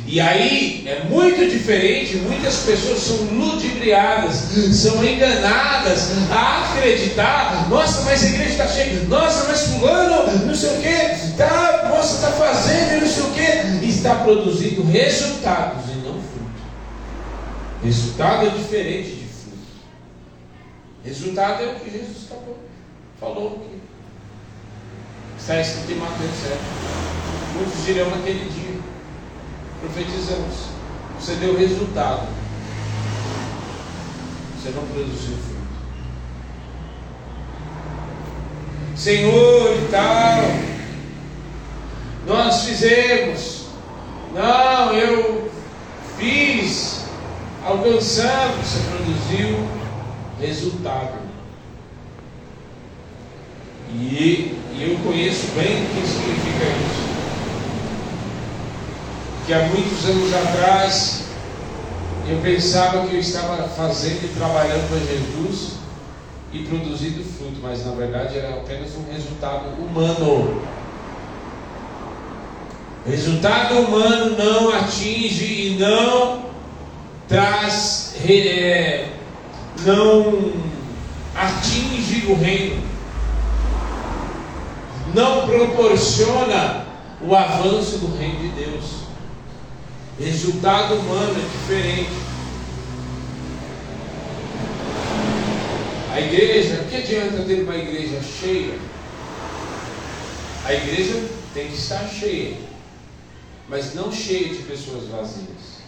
E 0.05 0.21
aí 0.21 0.85
é 0.87 1.05
muito 1.05 1.49
diferente, 1.49 2.17
muitas 2.17 2.57
pessoas 2.65 3.01
são 3.01 3.17
ludibriadas, 3.33 4.35
são 4.75 5.03
enganadas 5.03 6.11
a 6.31 6.73
acreditar, 6.73 7.69
nossa, 7.71 8.03
mas 8.03 8.23
a 8.23 8.27
igreja 8.27 8.51
está 8.51 8.67
cheia, 8.67 9.05
nossa, 9.05 9.49
mas 9.49 9.63
fulano, 9.69 10.47
não 10.47 10.55
sei 10.55 10.71
o 10.71 10.83
que, 10.83 11.37
tá, 11.37 11.89
nossa, 11.89 12.17
está 12.17 12.33
fazendo 12.33 13.01
não 13.03 13.09
sei 13.09 13.23
o 13.23 13.31
que, 13.33 13.87
está 13.87 14.15
produzindo 14.17 14.85
resultados 14.85 15.85
e 15.91 15.97
não 15.99 16.15
fruto. 16.15 16.63
Resultado 17.85 18.47
é 18.47 18.51
diferente 18.51 19.11
de 19.11 19.27
fruto. 19.27 19.59
Resultado 21.05 21.63
é 21.63 21.67
o 21.67 21.75
que 21.81 21.91
Jesus 21.91 22.27
acabou, 22.31 22.59
falou 23.19 23.57
aqui. 23.57 23.81
Está 25.39 25.61
escrito 25.61 25.93
em 25.93 25.97
Mateus 25.97 26.31
7. 26.43 26.57
Muitos 27.55 27.85
dirão 27.85 28.11
naquele 28.11 28.49
dia 28.51 28.72
profetizamos. 29.83 30.71
Você 31.19 31.35
deu 31.35 31.59
resultado. 31.59 32.29
Você 34.57 34.71
não 34.71 34.87
produziu 34.87 35.37
fruto. 35.37 35.63
Senhor 38.97 39.77
e 39.77 39.89
tal, 39.91 40.43
nós 42.27 42.65
fizemos, 42.65 43.67
Não, 44.33 44.93
eu 44.93 45.51
fiz, 46.17 47.05
alcançamos, 47.65 48.65
você 48.65 48.79
produziu 48.89 49.69
resultado. 50.41 51.19
E, 53.93 54.57
e 54.75 54.89
eu 54.91 54.99
conheço 55.05 55.49
bem 55.49 55.83
o 55.83 55.87
que 55.87 56.07
significa 56.07 56.65
isso. 56.65 57.12
Que 59.47 59.53
há 59.53 59.67
muitos 59.67 60.05
anos 60.05 60.33
atrás 60.33 61.23
eu 62.29 62.39
pensava 62.39 63.07
que 63.07 63.15
eu 63.15 63.21
estava 63.21 63.69
fazendo 63.69 64.25
e 64.25 64.29
trabalhando 64.37 64.89
para 64.89 64.99
Jesus 64.99 65.73
e 66.53 66.61
produzindo 66.61 67.25
fruto, 67.25 67.59
mas 67.61 67.85
na 67.85 67.93
verdade 67.93 68.39
era 68.39 68.51
apenas 68.51 68.91
um 68.95 69.13
resultado 69.13 69.71
humano. 69.79 70.63
Resultado 73.05 73.81
humano 73.81 74.37
não 74.37 74.69
atinge 74.71 75.45
e 75.45 75.77
não 75.81 76.45
traz, 77.27 78.15
é, 78.25 79.09
não 79.85 80.53
atinge 81.35 82.27
o 82.31 82.37
reino, 82.37 82.83
não 85.13 85.47
proporciona 85.47 86.87
o 87.21 87.35
avanço 87.35 87.99
do 87.99 88.17
reino 88.17 88.39
de 88.39 88.49
Deus. 88.49 89.02
Resultado 90.23 90.95
humano 90.95 91.35
é 91.37 91.49
diferente. 91.59 92.13
A 96.13 96.21
igreja, 96.21 96.81
o 96.81 96.89
que 96.89 96.97
adianta 96.97 97.43
ter 97.43 97.65
uma 97.65 97.75
igreja 97.75 98.23
cheia? 98.23 98.79
A 100.65 100.75
igreja 100.75 101.29
tem 101.53 101.67
que 101.67 101.75
estar 101.75 102.07
cheia, 102.07 102.57
mas 103.69 103.95
não 103.95 104.13
cheia 104.13 104.51
de 104.51 104.63
pessoas 104.63 105.09
vazias. 105.09 105.83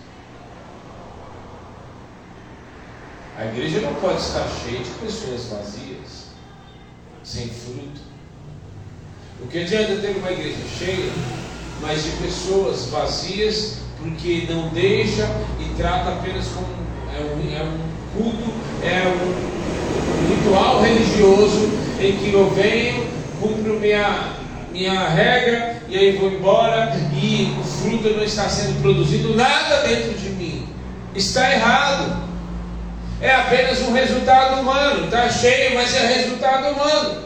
A 3.38 3.44
igreja 3.47 3.83
não 3.83 3.94
pode 3.94 4.20
estar 4.20 4.49
cheia 4.49 4.81
de 4.81 4.90
pessoas 4.90 5.44
vazias, 5.44 6.27
sem 7.23 7.49
fruto. 7.51 8.01
O 9.40 9.47
que 9.47 9.59
adianta 9.59 10.01
ter 10.01 10.16
uma 10.16 10.33
igreja 10.33 10.59
cheia, 10.77 11.12
mas 11.81 12.03
de 12.03 12.11
pessoas 12.16 12.87
vazias, 12.87 13.84
porque 14.04 14.46
não 14.50 14.68
deixa 14.68 15.26
e 15.58 15.64
trata 15.78 16.10
apenas 16.10 16.46
como 16.48 16.66
é 17.16 17.22
um, 17.22 17.56
é 17.56 17.62
um 17.62 17.78
culto, 18.14 18.52
é 18.82 19.02
um 19.08 20.34
ritual 20.34 20.82
religioso 20.82 21.70
em 21.98 22.12
que 22.18 22.32
eu 22.32 22.50
venho, 22.50 23.06
cumpro 23.40 23.80
minha, 23.80 24.34
minha 24.70 25.08
regra 25.08 25.82
e 25.88 25.96
aí 25.96 26.16
vou 26.18 26.30
embora 26.30 26.94
e 27.14 27.56
o 27.58 27.64
fruto 27.64 28.10
não 28.10 28.22
está 28.22 28.46
sendo 28.46 28.82
produzido 28.82 29.34
nada 29.34 29.86
dentro 29.88 30.12
de 30.12 30.28
mim. 30.30 30.68
Está 31.14 31.50
errado. 31.50 32.24
É 33.22 33.30
apenas 33.30 33.80
um 33.82 33.92
resultado 33.92 34.60
humano. 34.60 35.06
Está 35.06 35.30
cheio, 35.30 35.74
mas 35.74 35.94
é 35.94 36.06
resultado 36.14 36.74
humano. 36.74 37.22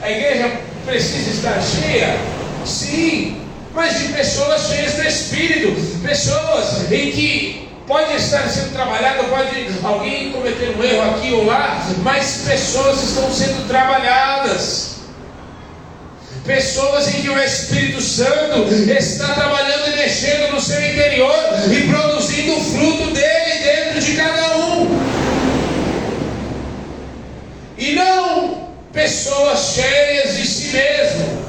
A 0.00 0.10
igreja 0.10 0.52
precisa 0.86 1.30
estar 1.30 1.60
cheia? 1.60 2.16
Sim, 2.64 3.43
mas 3.74 3.98
de 3.98 4.08
pessoas 4.12 4.68
cheias 4.68 4.92
do 4.94 5.02
Espírito, 5.02 6.00
pessoas 6.00 6.90
em 6.90 7.10
que 7.10 7.68
pode 7.86 8.14
estar 8.14 8.48
sendo 8.48 8.72
trabalhado, 8.72 9.24
pode 9.24 9.68
alguém 9.82 10.32
cometer 10.32 10.76
um 10.76 10.82
erro 10.82 11.10
aqui 11.10 11.32
ou 11.32 11.44
lá, 11.44 11.84
mas 12.02 12.42
pessoas 12.46 13.02
estão 13.02 13.30
sendo 13.32 13.66
trabalhadas. 13.66 14.94
Pessoas 16.44 17.08
em 17.08 17.22
que 17.22 17.30
o 17.30 17.42
Espírito 17.42 18.02
Santo 18.02 18.68
está 18.70 19.32
trabalhando 19.32 19.92
e 19.92 19.96
mexendo 19.96 20.52
no 20.52 20.60
seu 20.60 20.78
interior 20.78 21.34
e 21.72 21.88
produzindo 21.88 22.56
o 22.56 22.64
fruto 22.64 23.10
dele 23.12 23.58
dentro 23.62 24.00
de 24.00 24.12
cada 24.14 24.56
um. 24.58 25.00
E 27.78 27.92
não 27.92 28.68
pessoas 28.92 29.74
cheias 29.74 30.36
de 30.36 30.46
si 30.46 30.68
mesmo. 30.68 31.43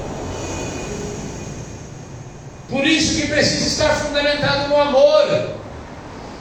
Por 2.69 2.85
isso 2.85 3.21
que 3.21 3.27
precisa 3.27 3.67
estar 3.67 3.95
fundamentado 3.95 4.69
no 4.69 4.81
amor. 4.81 5.55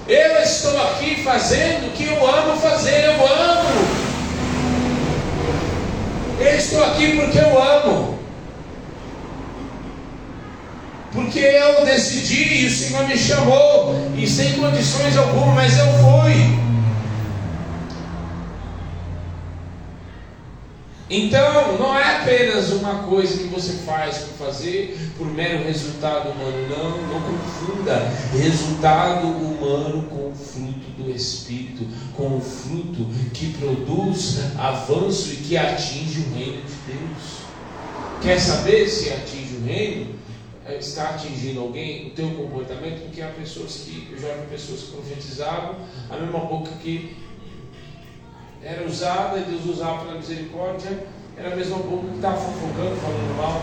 Eu 0.09 0.43
estou 0.43 0.81
aqui 0.83 1.23
fazendo 1.23 1.89
o 1.89 1.93
que 1.93 2.05
eu 2.05 2.27
amo 2.27 2.61
fazer, 2.61 3.05
eu 3.05 3.27
amo. 3.27 4.05
Eu 6.41 6.57
estou 6.57 6.85
aqui 6.85 7.17
porque 7.17 7.39
eu 7.39 7.63
amo. 7.63 8.19
Porque 11.13 11.39
eu 11.39 11.85
decidi 11.85 12.63
e 12.63 12.67
o 12.67 12.71
Senhor 12.71 13.07
me 13.07 13.17
chamou, 13.17 13.95
e 14.17 14.27
sem 14.27 14.55
condições 14.55 15.17
alguma, 15.17 15.55
mas 15.55 15.79
eu 15.79 15.87
fui. 15.87 16.64
Então, 21.11 21.77
não 21.79 21.97
é 21.97 22.17
apenas 22.17 22.71
uma 22.71 23.03
coisa 23.03 23.37
que 23.37 23.49
você 23.49 23.75
faz 23.85 24.19
por 24.19 24.47
fazer 24.47 24.99
por 25.19 25.27
mero 25.27 25.63
resultado 25.63 26.31
humano, 26.31 26.67
não, 26.69 26.91
não 27.09 27.21
confunda 27.21 28.11
resultado 28.33 29.27
humano 29.27 30.05
com 30.05 30.31
o 30.31 30.35
fruto 30.35 30.91
do 30.97 31.11
Espírito, 31.11 31.87
com 32.17 32.39
o 32.39 32.41
fruto 32.41 33.07
que 33.35 33.53
produz 33.53 34.41
avanço 34.59 35.35
e 35.35 35.37
que 35.37 35.57
atinge 35.59 36.21
o 36.21 36.35
reino 36.35 36.63
de 36.63 36.93
Deus. 36.93 37.45
Quer 38.23 38.41
saber 38.41 38.89
se 38.89 39.11
atinge 39.11 39.57
o 39.57 39.67
reino? 39.67 40.15
É, 40.67 40.79
está 40.79 41.11
atingindo 41.11 41.61
alguém, 41.61 42.07
o 42.07 42.11
teu 42.13 42.31
comportamento, 42.31 43.03
porque 43.03 43.21
há 43.21 43.29
pessoas 43.29 43.83
que, 43.85 44.09
eu 44.11 44.19
já 44.19 44.35
vi 44.35 44.47
pessoas 44.47 44.81
que 44.81 44.93
profetizavam, 44.93 45.77
a 46.09 46.17
mesma 46.17 46.39
boca 46.39 46.71
que 46.83 47.15
era 48.65 48.87
usada 48.87 49.39
e 49.39 49.43
Deus 49.43 49.67
usava 49.67 50.05
pela 50.05 50.17
misericórdia, 50.17 51.07
era 51.37 51.53
a 51.53 51.57
mesma 51.57 51.77
boca 51.79 52.09
que 52.09 52.17
estava 52.17 52.37
fofocando, 52.37 52.97
falando 52.97 53.37
mal. 53.37 53.63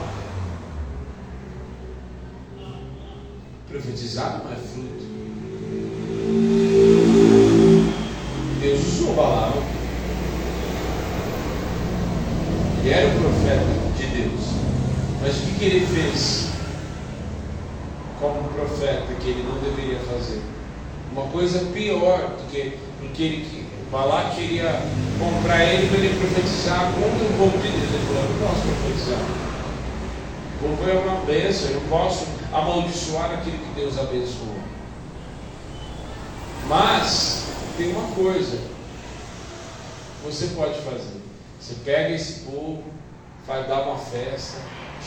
Profetizado 3.68 4.44
não 4.44 4.52
é 4.52 4.56
fruto. 4.56 5.12
Deus 8.60 8.80
usou 8.80 9.16
Balaão. 9.16 9.64
Ele 12.80 12.90
era 12.90 13.08
o 13.08 13.22
profeta 13.22 13.66
de 13.98 14.06
Deus. 14.08 14.42
Mas 15.22 15.38
o 15.38 15.42
que, 15.42 15.60
que 15.60 15.66
ele 15.66 15.86
fez 15.88 16.50
como 18.20 18.50
profeta 18.50 19.14
que 19.20 19.30
ele 19.30 19.44
não 19.44 19.60
deveria 19.62 20.00
fazer? 20.00 20.42
Uma 21.12 21.28
coisa 21.28 21.66
pior 21.72 22.36
do 22.38 22.52
que 22.52 22.78
porque 23.00 23.24
ele 23.24 23.46
Balac 23.92 24.36
queria 24.36 24.82
comprar 25.20 25.66
ele 25.66 25.90
para 25.90 25.98
ele 26.00 26.18
profetizar 26.18 26.94
contra 26.94 27.26
o 27.26 27.38
povo 27.38 27.58
de 27.58 27.68
Deus. 27.68 27.94
Ele 27.94 28.06
falou: 28.08 28.24
Eu 28.24 28.30
não 28.30 28.48
posso 28.48 28.62
profetizar. 28.62 29.20
O 30.56 30.78
povo 30.78 30.90
é 30.90 30.94
uma 30.94 31.26
bênção, 31.26 31.72
eu 31.72 31.82
posso 31.90 32.26
amaldiçoar 32.54 33.32
aquilo 33.32 33.58
que 33.58 33.74
Deus 33.76 34.00
abençoou. 34.00 34.56
Mas 36.68 37.48
tem 37.76 37.92
uma 37.92 38.16
coisa 38.16 38.58
que 38.58 40.26
você 40.26 40.48
pode 40.56 40.80
fazer. 40.82 41.20
Você 41.60 41.76
pega 41.84 42.16
esse 42.16 42.42
povo, 42.42 42.84
vai 43.46 43.68
dar 43.68 43.82
uma 43.82 43.98
festa, 43.98 44.58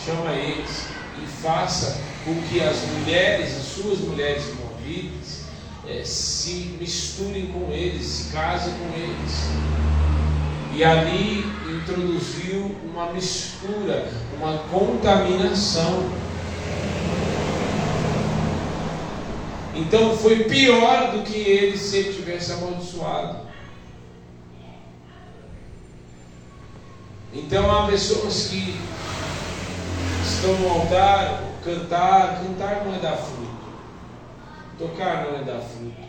chama 0.05 0.33
eles 0.33 0.87
e 1.23 1.27
faça 1.27 1.99
com 2.25 2.35
que 2.42 2.61
as 2.61 2.77
mulheres, 2.83 3.57
as 3.57 3.62
suas 3.62 4.01
mulheres 4.01 4.44
moabitas, 4.55 5.44
é, 5.88 6.03
se 6.05 6.77
misturem 6.81 7.49
com 7.49 7.70
eles, 7.70 8.07
se 8.07 8.33
casem 8.33 8.73
com 8.75 8.99
eles. 8.99 9.49
E 10.75 10.83
ali 10.83 11.44
introduziu 11.68 12.75
uma 12.85 13.12
mistura, 13.12 14.11
uma 14.37 14.59
contaminação. 14.70 16.11
Então 19.75 20.16
foi 20.16 20.44
pior 20.44 21.12
do 21.12 21.23
que 21.23 21.37
ele 21.37 21.77
se 21.77 21.99
ele 21.99 22.14
tivesse 22.14 22.53
amaldiçoado. 22.53 23.44
Então 27.33 27.70
há 27.70 27.87
pessoas 27.88 28.47
que 28.47 28.79
estão 30.25 30.55
no 30.55 30.70
altar, 30.70 31.42
cantar, 31.64 32.40
cantar 32.40 32.85
não 32.85 32.94
é 32.94 32.99
dar 32.99 33.16
fruto. 33.16 33.44
Tocar 34.79 35.25
não 35.25 35.39
é 35.39 35.43
dar 35.45 35.61
fruto. 35.61 36.03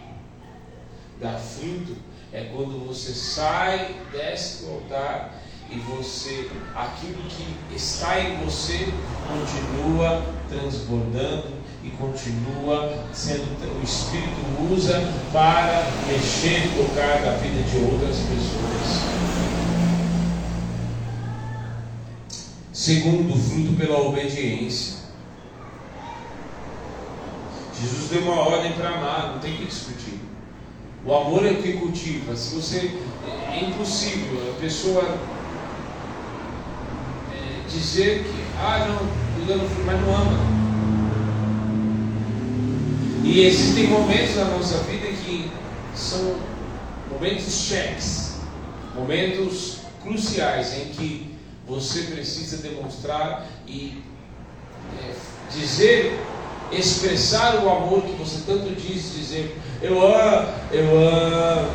Dar 1.21 1.37
fruto 1.37 1.95
é 2.33 2.45
quando 2.53 2.85
você 2.87 3.13
sai, 3.13 3.95
desce 4.11 4.65
do 4.65 4.71
altar 4.71 5.41
e 5.69 5.79
você, 5.79 6.49
aquilo 6.75 7.23
que 7.23 7.75
está 7.75 8.19
em 8.19 8.37
você, 8.43 8.87
continua 9.27 10.23
transbordando 10.49 11.53
e 11.83 11.89
continua 11.91 13.05
sendo, 13.13 13.79
o 13.79 13.83
Espírito 13.83 14.73
usa 14.73 15.01
para 15.31 15.85
mexer 16.07 16.65
e 16.65 16.69
tocar 16.69 17.21
na 17.21 17.37
vida 17.37 17.61
de 17.63 17.77
outras 17.85 18.17
pessoas. 18.17 19.15
Segundo, 22.71 23.35
fruto 23.35 23.73
pela 23.77 23.99
obediência. 23.99 24.94
Jesus 27.81 28.09
deu 28.09 28.21
uma 28.21 28.39
ordem 28.41 28.71
para 28.73 28.89
amar, 28.89 29.31
não 29.33 29.39
tem 29.39 29.57
que 29.57 29.65
discutir. 29.65 30.19
O 31.05 31.13
amor 31.13 31.45
é 31.45 31.53
que 31.53 31.73
cultiva. 31.73 32.35
Se 32.35 32.55
você 32.55 32.91
é 33.51 33.63
impossível 33.63 34.53
a 34.55 34.59
pessoa 34.59 35.03
é, 37.31 37.69
dizer 37.69 38.23
que 38.23 38.45
ah 38.57 38.87
não, 38.87 39.39
estou 39.41 39.57
dando 39.57 39.69
fruto, 39.69 39.85
mas 39.85 40.01
não 40.01 40.15
ama. 40.15 40.55
E 43.23 43.41
existem 43.41 43.87
momentos 43.87 44.35
na 44.35 44.45
nossa 44.45 44.77
vida 44.83 45.07
que 45.07 45.51
são 45.93 46.37
momentos 47.11 47.53
cheques, 47.53 48.39
momentos 48.95 49.79
cruciais 50.01 50.73
em 50.73 50.85
que 50.89 51.35
você 51.67 52.03
precisa 52.03 52.57
demonstrar 52.57 53.45
e 53.67 54.01
é, 55.01 55.13
dizer 55.51 56.19
expressar 56.71 57.63
o 57.63 57.69
amor 57.69 58.01
que 58.03 58.13
você 58.13 58.41
tanto 58.45 58.73
diz, 58.75 59.13
dizer 59.13 59.59
eu 59.81 60.01
amo, 60.01 60.47
eu 60.71 60.99
amo, 60.99 61.69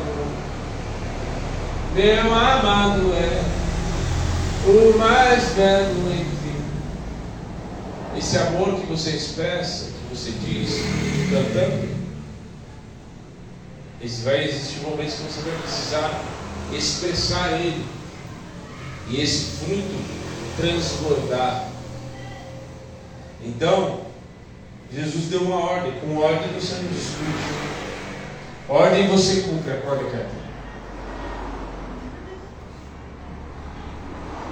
meu 1.93 2.33
amado 2.33 3.13
é 3.13 3.43
o 4.67 4.97
mais 4.97 5.43
belo 5.53 6.11
entre 6.11 6.41
esse 8.17 8.37
amor 8.37 8.79
que 8.79 8.85
você 8.87 9.11
expressa, 9.11 9.85
que 9.85 10.15
você 10.15 10.31
diz, 10.31 10.81
cantando. 11.29 12.01
Vai 14.23 14.43
existir 14.45 14.81
momentos 14.81 15.13
que 15.15 15.23
você 15.23 15.41
vai 15.41 15.59
precisar 15.61 16.21
expressar 16.73 17.53
ele 17.53 17.85
e 19.09 19.21
esse 19.21 19.57
fruto 19.57 20.21
transbordar. 20.57 21.67
Então, 23.43 24.00
Jesus 24.93 25.25
deu 25.25 25.41
uma 25.41 25.57
ordem. 25.57 25.93
Com 26.01 26.17
ordem 26.17 26.49
você 26.53 26.75
não 26.75 26.91
discute. 26.91 27.71
Ordem 28.67 29.07
você 29.07 29.41
cumpre. 29.41 29.71
Acorda, 29.71 30.03
Catherine. 30.03 30.41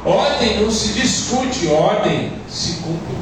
Ordem 0.05 0.61
não 0.61 0.71
se 0.71 0.93
discute, 0.93 1.67
ordem 1.67 2.31
se 2.49 2.73
cumpre. 2.77 3.17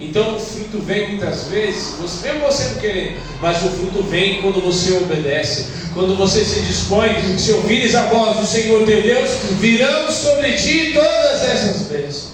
Então 0.00 0.36
o 0.36 0.40
fruto 0.40 0.80
vem 0.80 1.10
muitas 1.10 1.44
vezes, 1.44 1.94
você, 2.00 2.32
mesmo 2.32 2.46
você 2.46 2.64
não 2.64 2.80
querendo, 2.80 3.20
mas 3.40 3.64
o 3.64 3.68
fruto 3.70 4.02
vem 4.02 4.42
quando 4.42 4.60
você 4.60 4.92
obedece, 4.98 5.66
quando 5.94 6.16
você 6.16 6.44
se 6.44 6.60
dispõe, 6.62 7.10
se 7.38 7.52
ouvires 7.52 7.94
a 7.94 8.06
voz 8.06 8.36
do 8.36 8.46
Senhor 8.46 8.84
teu 8.84 9.02
Deus, 9.02 9.30
virão 9.60 10.10
sobre 10.10 10.52
ti 10.54 10.92
todas 10.92 11.42
essas 11.42 11.82
bênçãos. 11.82 12.33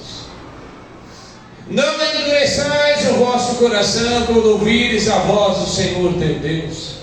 Não 1.71 2.05
endureçais 2.05 3.09
o 3.11 3.15
vosso 3.15 3.55
coração 3.55 4.27
quando 4.27 4.51
ouvires 4.51 5.09
a 5.09 5.21
voz 5.21 5.59
do 5.59 5.67
Senhor 5.67 6.15
teu 6.15 6.41
Deus. 6.41 6.97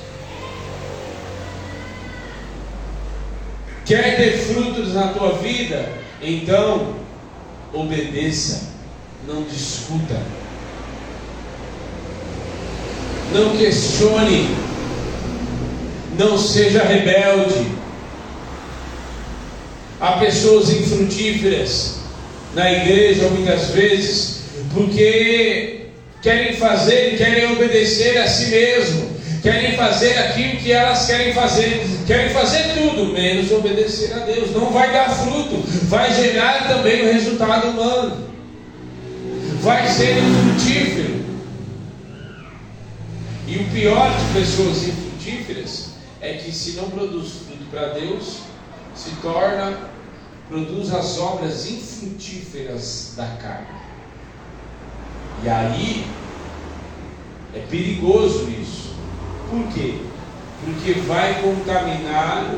Quer 3.85 4.17
ter 4.17 4.37
frutos 4.39 4.93
na 4.93 5.07
tua 5.13 5.37
vida? 5.37 5.89
Então 6.21 6.95
obedeça, 7.71 8.73
não 9.25 9.43
discuta, 9.43 10.21
não 13.33 13.55
questione, 13.55 14.53
não 16.19 16.37
seja 16.37 16.83
rebelde. 16.83 17.71
Há 20.01 20.13
pessoas 20.13 20.69
infrutíferas 20.69 21.99
na 22.53 22.69
igreja 22.69 23.29
muitas 23.29 23.69
vezes 23.69 24.36
porque 24.73 25.87
querem 26.21 26.53
fazer 26.53 27.13
e 27.13 27.17
querem 27.17 27.53
obedecer 27.53 28.17
a 28.17 28.27
si 28.27 28.47
mesmo, 28.47 29.17
querem 29.41 29.75
fazer 29.75 30.17
aquilo 30.17 30.57
que 30.57 30.71
elas 30.71 31.05
querem 31.05 31.33
fazer, 31.33 31.85
querem 32.05 32.29
fazer 32.29 32.73
tudo 32.73 33.13
menos 33.13 33.51
obedecer 33.51 34.13
a 34.13 34.19
Deus. 34.19 34.51
Não 34.51 34.71
vai 34.71 34.91
dar 34.91 35.09
fruto, 35.09 35.63
vai 35.87 36.13
gerar 36.13 36.67
também 36.67 37.03
o 37.03 37.13
resultado 37.13 37.69
humano, 37.69 38.29
vai 39.61 39.87
ser 39.87 40.17
infrutífero. 40.17 41.17
E 43.47 43.57
o 43.57 43.63
pior 43.71 44.11
de 44.17 44.39
pessoas 44.39 44.87
infrutíferas 44.87 45.91
é 46.19 46.33
que 46.33 46.51
se 46.51 46.71
não 46.71 46.89
produz 46.89 47.31
fruto 47.45 47.63
para 47.71 47.89
Deus, 47.89 48.39
se 48.93 49.11
torna, 49.21 49.77
produz 50.49 50.93
as 50.93 51.17
obras 51.17 51.69
infrutíferas 51.69 53.13
da 53.15 53.25
carne. 53.41 53.86
E 55.43 55.49
aí 55.49 56.07
é 57.53 57.59
perigoso 57.69 58.49
isso. 58.49 58.95
Por 59.49 59.67
quê? 59.73 59.99
Porque 60.63 60.93
vai 61.01 61.41
contaminar 61.41 62.55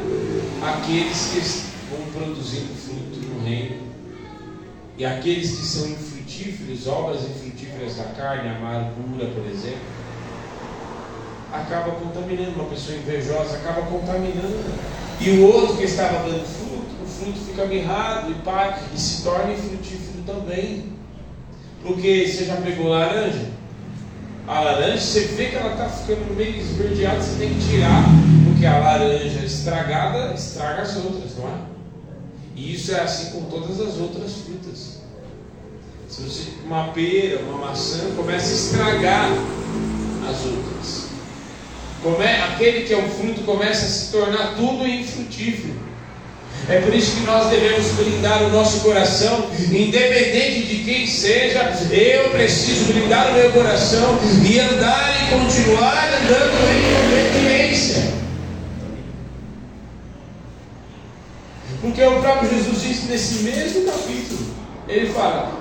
aqueles 0.61 1.31
que 1.31 1.95
vão 1.95 2.05
produzindo 2.11 2.73
fruto 2.75 3.19
no 3.27 3.43
reino. 3.43 3.89
E 4.97 5.05
aqueles 5.05 5.51
que 5.51 5.65
são 5.65 5.89
infrutíferos, 5.89 6.87
obras 6.87 7.23
infrutíferas 7.23 7.97
da 7.97 8.05
carne, 8.05 8.49
amargura, 8.49 9.27
por 9.27 9.45
exemplo, 9.45 9.79
acaba 11.51 11.91
contaminando. 11.91 12.55
Uma 12.55 12.69
pessoa 12.69 12.97
invejosa 12.97 13.57
acaba 13.57 13.83
contaminando. 13.83 14.63
E 15.21 15.29
o 15.31 15.47
outro 15.47 15.77
que 15.77 15.83
estava 15.83 16.29
dando 16.29 16.45
fruto, 16.45 17.03
o 17.03 17.07
fruto 17.07 17.39
fica 17.39 17.65
mirrado 17.65 18.31
e, 18.31 18.35
pá, 18.35 18.79
e 18.93 18.97
se 18.97 19.23
torna 19.23 19.51
infrutífero 19.51 20.23
também. 20.25 20.98
Porque 21.83 22.27
você 22.27 22.45
já 22.45 22.55
pegou 22.57 22.89
laranja? 22.89 23.47
A 24.47 24.61
laranja, 24.61 24.99
você 24.99 25.21
vê 25.21 25.45
que 25.45 25.55
ela 25.55 25.71
está 25.71 25.89
ficando 25.89 26.35
meio 26.35 26.57
esverdeada, 26.57 27.21
você 27.21 27.37
tem 27.37 27.53
que 27.53 27.69
tirar, 27.69 28.03
porque 28.45 28.65
a 28.65 28.79
laranja 28.79 29.45
estragada 29.45 30.33
estraga 30.33 30.81
as 30.81 30.95
outras, 30.97 31.37
não 31.37 31.47
é? 31.47 31.69
E 32.55 32.73
isso 32.73 32.93
é 32.93 32.99
assim 32.99 33.31
com 33.31 33.43
todas 33.43 33.79
as 33.79 33.97
outras 33.97 34.33
frutas. 34.41 34.99
Se 36.09 36.21
você, 36.23 36.49
uma 36.65 36.87
pera, 36.87 37.41
uma 37.43 37.67
maçã, 37.67 38.11
começa 38.15 38.49
a 38.49 38.55
estragar 38.55 39.31
as 40.27 40.45
outras. 40.45 41.09
Come, 42.01 42.25
aquele 42.25 42.85
que 42.85 42.93
é 42.93 42.97
o 42.97 43.09
fruto 43.09 43.41
começa 43.41 43.85
a 43.85 43.89
se 43.89 44.11
tornar 44.11 44.55
tudo 44.55 44.87
infrutífero. 44.87 45.88
É 46.69 46.81
por 46.81 46.93
isso 46.93 47.15
que 47.15 47.21
nós 47.25 47.49
devemos 47.49 47.87
blindar 47.93 48.43
o 48.43 48.49
nosso 48.49 48.81
coração, 48.81 49.49
independente 49.71 50.67
de 50.67 50.83
quem 50.83 51.07
seja. 51.07 51.63
Eu 51.91 52.29
preciso 52.29 52.93
blindar 52.93 53.31
o 53.31 53.33
meu 53.33 53.51
coração 53.51 54.19
e 54.47 54.59
andar 54.59 55.15
e 55.19 55.33
continuar 55.33 56.07
andando 56.13 56.53
em 56.69 57.41
obediência. 57.41 58.13
Porque 61.81 62.03
o 62.03 62.21
próprio 62.21 62.49
Jesus 62.49 62.81
disse 62.83 63.07
nesse 63.07 63.43
mesmo 63.43 63.85
capítulo: 63.85 64.53
Ele 64.87 65.11
fala, 65.11 65.51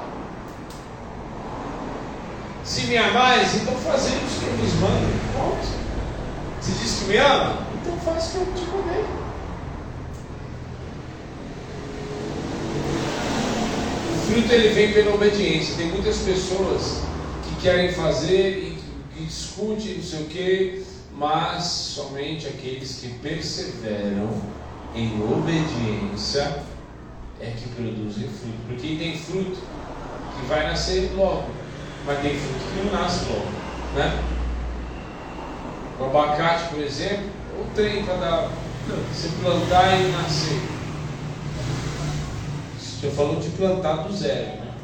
se 2.65 2.83
me 2.83 2.99
amais, 2.99 3.55
então 3.55 3.75
fazemos 3.77 4.37
o 4.37 4.41
que 4.41 4.47
eu 4.47 4.57
vos 4.59 4.75
mando. 4.75 5.65
Se 6.61 6.73
diz 6.73 6.99
que 6.99 7.05
me 7.07 7.17
ama, 7.17 7.67
então 7.81 7.97
faz 8.05 8.27
o 8.27 8.31
que 8.31 8.37
eu 8.37 8.55
te 8.55 8.71
mandei. 8.71 9.18
Fruto 14.29 14.53
ele 14.53 14.69
vem 14.69 14.93
pela 14.93 15.15
obediência. 15.15 15.77
Tem 15.77 15.89
muitas 15.89 16.19
pessoas 16.19 17.03
que 17.45 17.63
querem 17.63 17.93
fazer 17.93 18.59
e 18.59 18.79
que 19.15 19.25
discutem 19.25 19.97
não 19.97 20.03
sei 20.03 20.21
o 20.21 20.25
que, 20.27 20.85
mas 21.17 21.65
somente 21.65 22.47
aqueles 22.47 23.01
que 23.01 23.09
perseveram 23.21 24.29
em 24.95 25.21
obediência 25.23 26.63
é 27.41 27.51
que 27.51 27.69
produzem 27.71 28.29
fruto. 28.29 28.59
Porque 28.69 28.97
tem 28.97 29.19
fruto 29.19 29.59
que 30.39 30.47
vai 30.47 30.67
nascer 30.69 31.11
logo, 31.17 31.49
mas 32.05 32.21
tem 32.21 32.39
fruto 32.39 32.61
que 32.75 32.85
não 32.85 33.01
nasce 33.01 33.25
logo, 33.31 33.49
né? 33.95 34.23
O 35.99 36.05
abacate, 36.05 36.69
por 36.69 36.81
exemplo, 36.81 37.31
o 37.59 37.65
trem 37.75 38.05
para 38.05 38.15
dar, 38.17 38.51
se 39.13 39.29
plantar 39.41 40.01
e 40.01 40.13
nascer. 40.13 40.78
Já 43.01 43.11
falou 43.11 43.37
de 43.37 43.51
plantar 43.51 43.99
do 43.99 44.13
zero. 44.13 44.59
Né? 44.59 44.75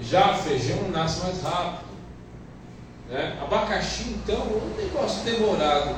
Já 0.00 0.34
feijão 0.34 0.88
nasce 0.90 1.20
mais 1.20 1.42
rápido. 1.42 1.90
Né? 3.08 3.38
Abacaxi, 3.42 4.10
então, 4.10 4.36
é 4.36 4.40
um 4.40 4.76
negócio 4.76 5.24
demorado. 5.24 5.96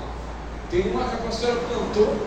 Tem 0.71 0.91
uma 0.91 1.05
que 1.05 1.15
a 1.15 1.19
pastora 1.19 1.57
plantou, 1.57 2.27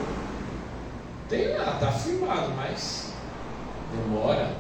tem 1.27 1.57
lá, 1.57 1.73
está 1.73 1.91
firmado, 1.91 2.51
mas 2.55 3.11
demora. 3.91 4.55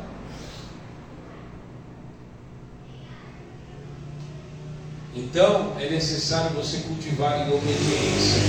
Então 5.15 5.73
é 5.79 5.89
necessário 5.89 6.55
você 6.55 6.79
cultivar 6.79 7.47
em 7.47 7.53
obediência. 7.53 8.41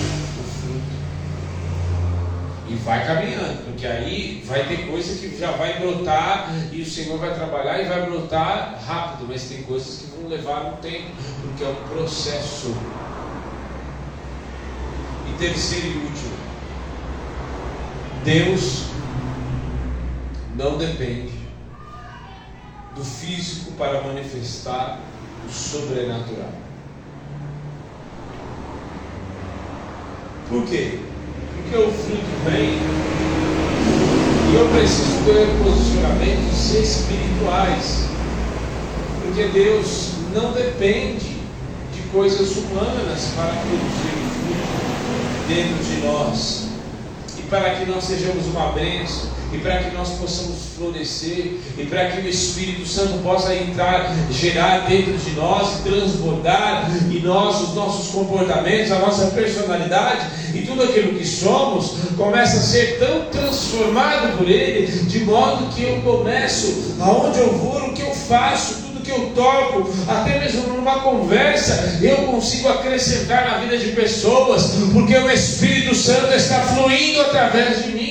E 2.69 2.75
vai 2.75 3.07
caminhando, 3.07 3.65
porque 3.65 3.87
aí 3.87 4.43
vai 4.45 4.67
ter 4.67 4.89
coisa 4.89 5.17
que 5.17 5.39
já 5.39 5.53
vai 5.53 5.79
brotar 5.79 6.51
e 6.73 6.83
o 6.83 6.87
Senhor 6.87 7.17
vai 7.19 7.33
trabalhar 7.33 7.81
e 7.81 7.85
vai 7.87 8.07
brotar 8.07 8.83
rápido, 8.85 9.29
mas 9.29 9.45
tem 9.45 9.63
coisas 9.63 9.99
que 9.99 10.07
vão 10.17 10.29
levar 10.29 10.67
um 10.67 10.77
tempo, 10.79 11.11
porque 11.43 11.63
é 11.63 11.69
um 11.69 11.89
processo. 11.89 12.75
E 15.29 15.39
terceiro 15.39 15.87
e 15.87 15.97
último, 16.07 16.37
Deus 18.25 18.87
não 20.57 20.77
depende 20.77 21.33
do 22.97 23.05
físico 23.05 23.73
para 23.73 24.01
manifestar 24.01 24.99
o 25.47 25.53
sobrenatural. 25.53 26.51
Por 30.49 30.65
quê? 30.67 31.01
Porque 31.69 31.83
o 31.83 31.91
fruto 31.91 32.23
vem 32.49 32.79
e 34.49 34.55
eu 34.55 34.69
preciso 34.69 35.25
ter 35.25 35.49
posicionamentos 35.65 36.75
espirituais. 36.75 38.07
Porque 39.21 39.49
Deus 39.49 40.13
não 40.33 40.53
depende 40.53 41.41
de 41.93 42.03
coisas 42.13 42.57
humanas 42.57 43.33
para 43.35 43.49
produzir 43.49 44.29
fruto 44.45 45.49
dentro 45.49 45.83
de 45.83 46.07
nós 46.07 46.69
e 47.37 47.43
para 47.43 47.71
que 47.71 47.91
nós 47.91 48.05
sejamos 48.05 48.47
uma 48.47 48.71
bênção 48.71 49.36
e 49.57 49.61
para 49.61 49.79
que 49.79 49.97
nós 49.97 50.11
possamos 50.11 50.57
florescer 50.77 51.55
e 51.79 51.87
para 51.87 52.11
que 52.11 52.21
o 52.21 52.29
Espírito 52.29 52.87
Santo 52.87 53.19
possa 53.23 53.55
entrar, 53.55 54.15
gerar 54.31 54.87
dentro 54.87 55.17
de 55.17 55.31
nós, 55.33 55.81
transbordar 55.83 56.91
e 57.11 57.19
nós, 57.21 57.61
os 57.63 57.75
nossos 57.75 58.13
comportamentos, 58.13 58.93
a 58.93 58.99
nossa 58.99 59.27
personalidade 59.29 60.27
e 60.55 60.63
tudo 60.63 60.83
aquilo 60.83 61.19
que 61.19 61.27
somos 61.27 61.95
começa 62.17 62.59
a 62.59 62.61
ser 62.61 62.99
tão 62.99 63.27
transformado 63.31 64.37
por 64.37 64.49
Ele, 64.49 64.87
de 64.87 65.21
modo 65.21 65.75
que 65.75 65.83
eu 65.83 66.01
começo, 66.03 66.95
aonde 67.01 67.39
eu 67.39 67.57
vou, 67.57 67.89
o 67.89 67.93
que 67.93 68.03
eu 68.03 68.15
faço, 68.15 68.83
tudo 68.83 69.01
que 69.01 69.11
eu 69.11 69.33
toco, 69.35 69.89
até 70.09 70.39
mesmo 70.39 70.69
numa 70.69 71.01
conversa, 71.01 71.99
eu 72.03 72.17
consigo 72.27 72.69
acrescentar 72.69 73.51
na 73.51 73.59
vida 73.59 73.79
de 73.79 73.93
pessoas, 73.93 74.73
porque 74.93 75.17
o 75.17 75.31
Espírito 75.31 75.95
Santo 75.95 76.33
está 76.35 76.61
fluindo 76.61 77.21
através 77.23 77.85
de 77.85 77.93
mim. 77.93 78.06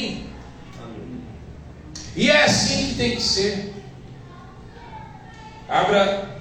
E 2.15 2.29
é 2.29 2.45
assim 2.45 2.89
que 2.89 2.95
tem 2.95 3.15
que 3.15 3.21
ser. 3.21 3.73
Abra 5.67 6.39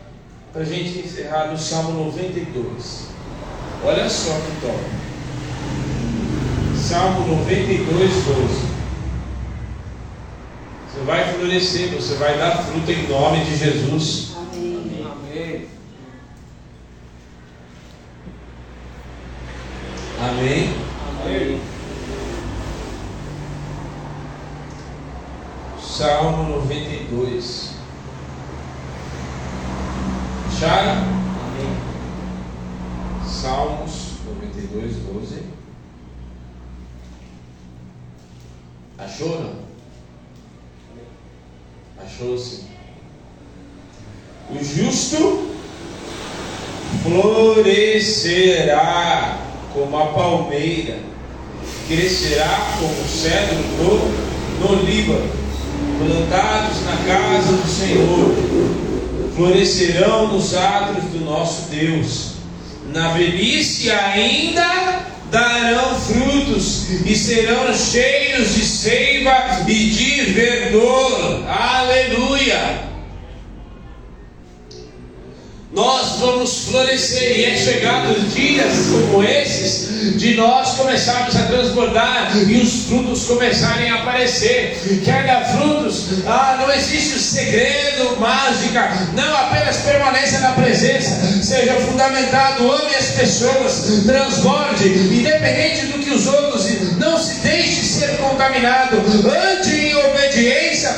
para 0.53 0.63
a 0.63 0.65
gente 0.65 1.01
encerrar 1.01 1.51
no 1.51 1.59
Salmo 1.59 2.05
92. 2.05 3.09
Olha 3.83 4.09
só 4.09 4.33
que 4.35 4.61
top. 4.61 4.79
Salmo 6.77 7.27
92, 7.27 7.89
12. 7.89 8.75
Você 10.93 11.01
vai 11.05 11.33
florescer, 11.35 11.89
você 11.91 12.15
vai 12.15 12.39
dar 12.39 12.63
fruto 12.63 12.91
em 12.91 13.09
nome 13.09 13.45
de 13.45 13.57
Jesus. 13.57 14.37
Amém. 14.37 15.07
Amém. 15.11 15.69
Amém. 20.21 20.39
Amém. 20.39 20.84
Salmo 25.97 26.57
92. 26.57 27.71
Acharam? 30.49 31.05
Amém. 31.05 31.71
Salmos 33.25 34.15
92, 34.27 34.97
12. 34.97 35.43
Achou 38.99 39.41
não? 39.41 39.55
Achou 42.05 42.37
sim. 42.39 42.65
O 44.51 44.59
justo 44.65 45.49
florescerá 47.05 48.59
como 49.73 49.97
a 49.97 50.07
palmeira, 50.07 50.99
crescerá 51.87 52.73
como 52.81 53.01
o 53.01 53.09
cedro 53.09 53.55
no, 53.79 54.11
no 54.59 54.75
Líbano 54.83 55.44
plantados 55.99 56.83
na 56.85 56.97
casa 57.07 57.53
do 57.53 57.69
Senhor, 57.69 58.35
florescerão 59.37 60.33
nos 60.33 60.55
átrios 60.55 61.05
do 61.07 61.25
nosso 61.25 61.71
Deus. 61.71 62.35
Na 62.93 63.13
velhice 63.13 63.91
ainda 63.91 65.07
darão 65.31 65.99
frutos 66.01 66.91
e 67.05 67.17
serão 67.17 67.75
cheios 67.75 68.55
de 68.55 68.65
seiva 68.65 69.65
e 69.67 69.91
de 69.91 70.21
verdor. 70.33 71.45
Aleluia! 71.49 72.94
Nós 75.75 76.21
vamos 76.21 76.69
florescer. 76.69 77.39
E 77.39 77.45
é 77.45 77.57
chegado 77.57 78.21
dias 78.31 78.73
como 78.91 79.23
esses 79.23 79.95
de 80.17 80.35
nós 80.35 80.75
começarmos 80.77 81.35
a 81.35 81.43
transbordar 81.45 82.33
e 82.37 82.61
os 82.61 82.87
frutos 82.87 83.25
começarem 83.25 83.91
a 83.91 83.97
aparecer. 83.97 85.03
Quer 85.05 85.27
dar 85.27 85.45
frutos? 85.47 86.05
Ah, 86.27 86.59
não 86.61 86.73
existe 86.73 87.19
segredo, 87.19 88.17
mágica, 88.21 88.91
não 89.15 89.37
apenas 89.37 89.79
permaneça 89.79 90.41
na 90.41 90.53
presença, 90.53 91.43
seja 91.43 91.75
fundamentado, 91.75 92.71
ame 92.71 92.95
as 92.95 93.07
pessoas, 93.13 94.03
transborde, 94.07 94.89
independente 94.89 95.87
do 95.87 95.99
que 95.99 96.11
os 96.11 96.27
outros, 96.27 96.67
não 96.99 97.19
se 97.19 97.41
deixe 97.41 97.83
ser 97.83 98.17
contaminado, 98.19 98.97
ande 98.97 99.75
em 99.75 99.95
obediência, 99.97 100.95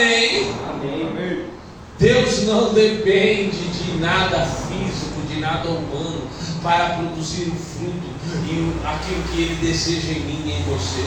Amém. 0.00 0.54
Amém. 0.66 1.44
Deus 1.98 2.44
não 2.44 2.72
depende 2.72 3.68
de 3.68 3.98
nada 3.98 4.46
físico, 4.46 5.20
de 5.28 5.38
nada 5.38 5.68
humano, 5.68 6.22
para 6.62 6.94
produzir 6.94 7.50
o 7.50 7.54
fruto 7.54 8.08
e 8.46 8.72
aquilo 8.82 9.22
que 9.24 9.42
Ele 9.42 9.54
deseja 9.56 10.12
em 10.12 10.20
mim 10.20 10.42
e 10.46 10.52
em 10.52 10.62
você. 10.62 11.04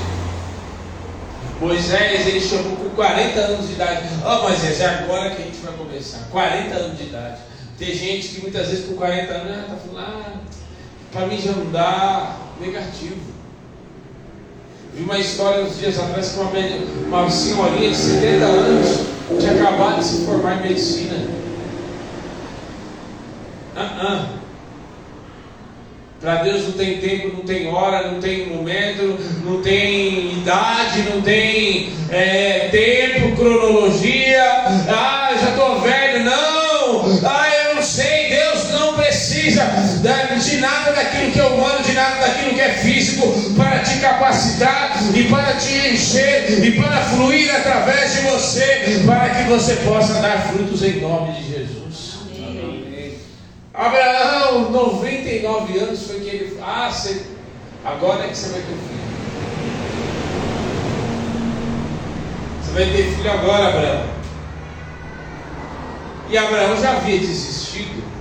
Moisés, 1.60 2.28
ele 2.28 2.42
chamou 2.42 2.76
com 2.76 2.90
40 2.90 3.40
anos 3.40 3.68
de 3.68 3.74
idade. 3.74 4.10
Ó 4.24 4.38
oh, 4.38 4.42
Moisés, 4.44 4.80
é 4.80 4.86
agora 4.86 5.32
que 5.32 5.42
a 5.42 5.46
gente 5.46 5.58
vai 5.58 5.74
começar. 5.74 6.28
40 6.30 6.76
anos 6.76 6.98
de 6.98 7.04
idade. 7.06 7.38
Tem 7.80 7.96
gente 7.96 8.28
que 8.28 8.42
muitas 8.42 8.68
vezes 8.68 8.86
com 8.86 8.96
40 8.96 9.34
anos, 9.34 9.52
ah, 9.52 9.66
tá 9.70 9.76
falando, 9.76 10.06
ah, 10.06 10.40
para 11.12 11.26
mim 11.26 11.42
já 11.42 11.52
não 11.54 11.72
dá 11.72 12.38
negativo. 12.60 13.33
Vi 14.96 15.04
uma 15.04 15.18
história 15.18 15.64
uns 15.64 15.80
dias 15.80 15.98
atrás 15.98 16.34
que 16.34 16.40
uma, 16.40 16.52
uma 17.22 17.30
senhorinha 17.30 17.90
de 17.90 17.96
70 17.96 18.46
anos 18.46 19.00
tinha 19.40 19.54
acabado 19.54 20.00
de 20.00 20.06
se 20.06 20.26
formar 20.26 20.60
em 20.60 20.68
medicina. 20.70 21.16
Uh 23.76 23.80
-uh. 23.80 24.44
Para 26.22 26.36
Deus 26.44 26.64
não 26.64 26.72
tem 26.72 27.00
tempo, 27.00 27.36
não 27.36 27.44
tem 27.44 27.68
hora, 27.68 28.10
não 28.10 28.22
tem 28.22 28.48
momento, 28.48 29.20
não 29.44 29.62
tem 29.62 30.32
idade, 30.38 31.02
não 31.12 31.22
tem 31.22 31.92
é, 32.10 32.70
tempo, 32.70 33.36
cronologia. 33.36 34.63
Para 43.56 43.80
te 43.80 44.00
capacitar 44.00 44.98
e 45.14 45.24
para 45.26 45.54
te 45.54 45.74
encher 45.94 46.64
e 46.64 46.72
para 46.82 47.02
fluir 47.06 47.54
através 47.56 48.14
de 48.14 48.22
você, 48.22 49.04
para 49.06 49.30
que 49.30 49.44
você 49.50 49.76
possa 49.78 50.22
dar 50.22 50.50
frutos 50.50 50.84
em 50.84 51.00
nome 51.02 51.34
de 51.34 51.44
Jesus. 51.44 52.20
Amém. 52.38 53.18
Abraão, 53.74 54.72
99 54.72 55.80
anos, 55.80 56.08
foi 56.08 56.20
que 56.20 56.30
ele. 56.30 56.60
Ah, 56.62 56.90
você, 56.92 57.24
agora 57.84 58.26
é 58.26 58.28
que 58.28 58.38
você 58.38 58.50
vai 58.50 58.62
ter 58.62 58.68
filho. 58.68 59.04
Você 62.62 62.72
vai 62.72 62.86
ter 62.86 63.16
filho 63.16 63.32
agora, 63.32 63.68
Abraão. 63.70 64.06
E 66.30 66.38
Abraão 66.38 66.82
já 66.82 66.92
havia 66.92 67.20
desistido 67.20 68.13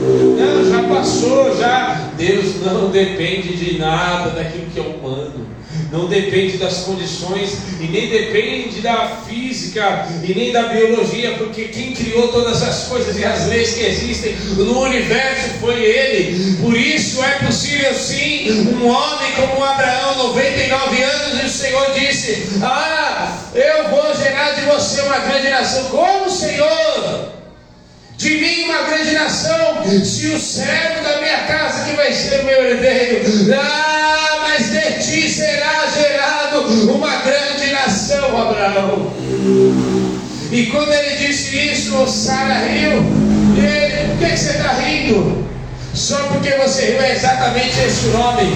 Não, 0.00 0.70
já 0.70 0.82
passou, 0.94 1.56
já. 1.56 2.10
Deus 2.16 2.60
não 2.64 2.90
depende 2.90 3.56
de 3.56 3.78
nada 3.78 4.30
daquilo 4.30 4.66
que 4.66 4.78
é 4.78 4.82
humano. 4.82 5.46
não 5.92 6.06
depende 6.06 6.58
das 6.58 6.78
condições 6.78 7.58
e 7.80 7.84
nem 7.84 8.08
depende 8.08 8.80
da 8.80 9.22
física 9.28 10.06
e 10.22 10.34
nem 10.34 10.52
da 10.52 10.64
biologia, 10.64 11.34
porque 11.38 11.64
quem 11.64 11.92
criou 11.92 12.28
todas 12.28 12.62
as 12.62 12.84
coisas 12.84 13.18
e 13.18 13.24
as 13.24 13.46
leis 13.46 13.74
que 13.74 13.84
existem 13.84 14.34
no 14.56 14.80
universo 14.80 15.50
foi 15.60 15.82
Ele. 15.82 16.56
Por 16.60 16.76
isso 16.76 17.22
é 17.22 17.46
possível 17.46 17.94
sim 17.94 18.50
um 18.72 18.86
homem 18.86 19.32
como 19.36 19.64
Abraão, 19.64 20.28
99 20.28 21.02
anos, 21.02 21.42
e 21.42 21.46
o 21.46 21.50
Senhor 21.50 21.92
disse: 21.94 22.60
Ah, 22.62 23.38
eu 23.54 23.88
vou 23.88 24.14
gerar 24.14 24.52
de 24.52 24.62
você 24.62 25.00
uma 25.02 25.18
grande 25.18 25.48
nação. 25.48 25.84
Como, 25.84 26.28
Senhor? 26.28 27.37
De 28.18 28.30
mim 28.30 28.64
uma 28.64 28.82
grande 28.82 29.12
nação, 29.12 29.84
se 30.04 30.26
o 30.26 30.40
servo 30.40 31.04
da 31.04 31.20
minha 31.20 31.38
casa 31.46 31.88
que 31.88 31.94
vai 31.94 32.12
ser 32.12 32.40
o 32.40 32.44
meu 32.46 32.64
herdeiro, 32.64 33.54
ah, 33.54 34.38
mas 34.42 34.70
de 34.70 34.90
ti 35.04 35.30
será 35.30 35.86
gerado 35.86 36.62
uma 36.92 37.16
grande 37.18 37.70
nação, 37.70 38.36
Abraão. 38.36 39.12
E 40.50 40.66
quando 40.66 40.92
ele 40.92 41.16
disse 41.16 41.56
isso, 41.56 42.06
Sara 42.08 42.66
riu. 42.66 43.04
Ele, 43.56 44.08
por 44.08 44.18
que, 44.18 44.32
que 44.32 44.36
você 44.36 44.50
está 44.50 44.72
rindo? 44.72 45.46
Só 45.94 46.16
porque 46.24 46.50
você 46.56 46.86
riu 46.86 47.00
é 47.00 47.12
exatamente 47.12 47.78
esse 47.78 48.06
nome. 48.08 48.52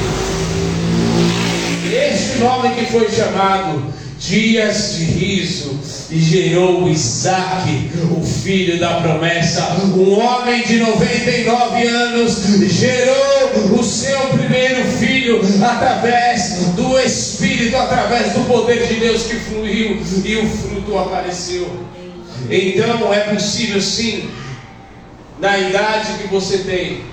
Este 1.86 2.38
nome 2.38 2.74
que 2.74 2.86
foi 2.90 3.08
chamado 3.08 3.94
dias 4.22 4.94
de 4.96 5.04
riso, 5.04 5.80
e 6.10 6.18
gerou 6.18 6.88
Isaac, 6.88 7.90
o 8.16 8.22
filho 8.24 8.78
da 8.78 9.00
promessa. 9.00 9.74
Um 9.84 10.18
homem 10.18 10.62
de 10.62 10.78
99 10.78 11.86
anos 11.86 12.42
gerou 12.68 13.78
o 13.78 13.82
seu 13.82 14.20
primeiro 14.28 14.84
filho 14.92 15.40
através 15.64 16.66
do 16.76 16.98
Espírito, 17.00 17.76
através 17.76 18.32
do 18.34 18.46
poder 18.46 18.86
de 18.86 18.94
Deus 18.94 19.24
que 19.24 19.34
fluiu 19.34 20.00
e 20.24 20.36
o 20.36 20.48
fruto 20.48 20.98
apareceu. 20.98 21.84
Então 22.48 23.12
é 23.12 23.20
possível 23.20 23.80
sim, 23.80 24.30
na 25.40 25.58
idade 25.58 26.18
que 26.18 26.28
você 26.28 26.58
tem, 26.58 27.04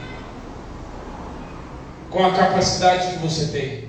com 2.11 2.23
a 2.23 2.31
capacidade 2.31 3.13
que 3.13 3.19
você 3.19 3.45
tem 3.45 3.88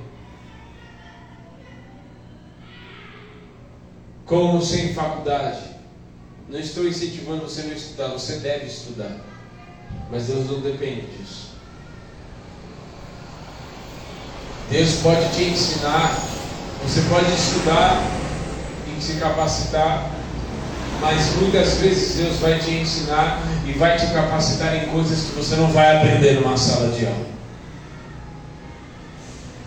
como 4.31 4.63
sem 4.63 4.95
faculdade. 4.95 5.59
Não 6.49 6.61
estou 6.61 6.87
incentivando 6.87 7.43
você 7.43 7.63
a 7.63 7.65
não 7.65 7.73
estudar, 7.73 8.09
você 8.09 8.37
deve 8.37 8.67
estudar. 8.67 9.17
Mas 10.09 10.27
Deus 10.29 10.49
não 10.49 10.61
depende 10.61 11.03
disso. 11.07 11.51
Deus 14.71 14.93
pode 15.03 15.29
te 15.31 15.43
ensinar, 15.43 16.17
você 16.85 17.01
pode 17.09 17.29
estudar 17.33 18.09
e 18.87 19.03
se 19.03 19.15
capacitar, 19.15 20.09
mas 21.01 21.35
muitas 21.35 21.79
vezes 21.79 22.15
Deus 22.19 22.37
vai 22.37 22.61
te 22.61 22.71
ensinar 22.71 23.43
e 23.67 23.73
vai 23.73 23.99
te 23.99 24.07
capacitar 24.13 24.77
em 24.77 24.91
coisas 24.91 25.25
que 25.25 25.33
você 25.33 25.57
não 25.57 25.73
vai 25.73 25.97
aprender 25.97 26.41
numa 26.41 26.57
sala 26.57 26.93
de 26.93 27.05
aula. 27.05 27.27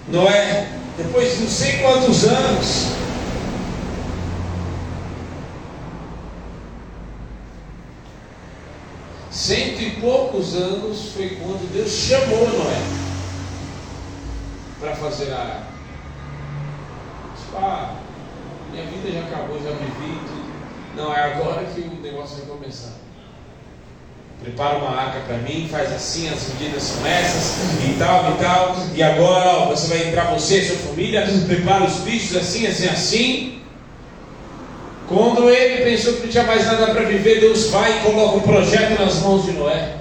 Não 0.07 0.26
é? 0.26 0.70
Depois 0.97 1.34
de 1.34 1.43
não 1.43 1.49
sei 1.49 1.80
quantos 1.80 2.24
anos, 2.24 3.02
Cento 9.34 9.81
e 9.81 9.89
poucos 9.99 10.53
anos 10.55 11.11
foi 11.11 11.29
quando 11.41 11.73
Deus 11.73 11.89
chamou 11.89 12.47
Noé 12.49 12.81
para 14.79 14.95
fazer 14.95 15.31
a 15.34 15.39
arca. 15.39 15.73
Ah, 17.55 17.95
minha 18.71 18.86
vida 18.86 19.11
já 19.11 19.21
acabou, 19.21 19.57
já 19.57 19.71
vivi 19.71 20.19
tudo. 20.27 20.53
Não, 20.95 21.11
é 21.11 21.19
agora 21.19 21.65
que 21.65 21.81
o 21.81 22.01
negócio 22.01 22.38
vai 22.38 22.57
começar. 22.57 22.93
Prepara 24.43 24.77
uma 24.77 24.95
arca 24.95 25.21
para 25.21 25.38
mim, 25.38 25.67
faz 25.67 25.91
assim, 25.91 26.29
as 26.29 26.49
medidas 26.49 26.84
são 26.84 27.07
essas, 27.07 27.55
e 27.89 27.97
tal, 27.97 28.34
e 28.34 28.43
tal. 28.43 28.75
E 28.93 29.01
agora 29.01 29.49
ó, 29.49 29.65
você 29.69 29.88
vai 29.88 30.09
entrar, 30.09 30.31
você 30.31 30.59
e 30.59 30.67
sua 30.67 30.77
família, 30.89 31.25
prepara 31.47 31.86
os 31.86 31.97
bichos 32.01 32.38
assim, 32.38 32.67
assim, 32.67 32.88
assim. 32.88 33.62
Quando 35.07 35.49
ele 35.49 35.83
pensou 35.83 36.13
que 36.13 36.21
não 36.21 36.27
tinha 36.29 36.43
mais 36.43 36.65
nada 36.65 36.87
para 36.87 37.03
viver, 37.03 37.39
Deus 37.39 37.69
vai 37.69 37.97
e 37.97 38.01
coloca 38.01 38.37
um 38.37 38.41
projeto 38.41 38.99
nas 38.99 39.21
mãos 39.21 39.45
de 39.45 39.51
Noé. 39.51 39.95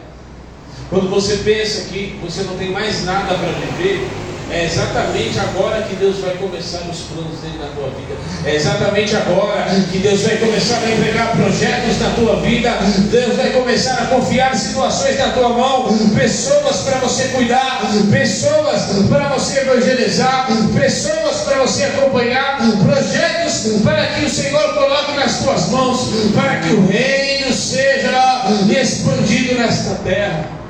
Quando 0.88 1.08
você 1.08 1.38
pensa 1.38 1.88
que 1.88 2.18
você 2.22 2.42
não 2.42 2.56
tem 2.56 2.70
mais 2.70 3.04
nada 3.04 3.34
para 3.34 3.48
viver, 3.48 4.06
é 4.52 4.66
exatamente 4.66 5.38
agora 5.40 5.80
que 5.82 5.96
Deus 5.96 6.18
vai 6.18 6.34
começar 6.34 6.80
os 6.80 7.00
planos 7.00 7.40
dele 7.40 7.58
na 7.58 7.68
tua 7.68 7.88
vida. 7.88 8.14
É 8.44 8.54
exatamente 8.54 9.16
agora 9.16 9.64
que 9.90 9.98
Deus 9.98 10.20
vai 10.20 10.36
começar 10.36 10.78
a 10.78 10.90
entregar 10.90 11.32
projetos 11.32 11.98
na 11.98 12.10
tua 12.10 12.36
vida. 12.40 12.70
Deus 13.10 13.36
vai 13.36 13.50
começar 13.50 13.94
a 13.94 14.06
confiar 14.06 14.54
situações 14.54 15.18
na 15.18 15.28
tua 15.28 15.48
mão, 15.48 15.98
pessoas 16.14 16.80
para 16.80 16.98
você 16.98 17.28
cuidar, 17.28 17.80
pessoas 18.10 18.82
para 19.08 19.28
você 19.28 19.60
evangelizar, 19.60 20.46
pessoas 20.78 21.36
para 21.44 21.56
você 21.60 21.84
acompanhar, 21.84 22.58
projetos 22.84 23.80
para 23.82 24.06
que 24.08 24.26
o 24.26 24.30
Senhor 24.30 24.74
coloque 24.74 25.12
nas 25.12 25.38
tuas 25.38 25.70
mãos, 25.70 26.10
para 26.34 26.56
que 26.56 26.74
o 26.74 26.86
reino 26.86 27.52
seja 27.54 28.44
expandido 28.68 29.54
nesta 29.54 29.94
terra. 30.04 30.61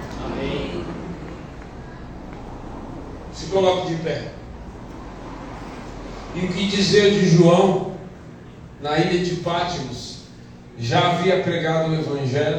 Coloque 3.53 3.94
de 3.94 4.03
pé. 4.03 4.22
E 6.34 6.46
o 6.46 6.48
que 6.48 6.66
dizer 6.66 7.11
de 7.11 7.36
João, 7.36 7.92
na 8.80 8.98
ilha 8.98 9.22
de 9.22 9.36
Pátimos, 9.36 10.22
já 10.78 11.11
havia 11.11 11.42
pregado 11.42 11.90
o 11.90 11.94
Evangelho, 11.94 12.59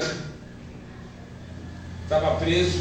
estava 2.04 2.36
preso, 2.36 2.80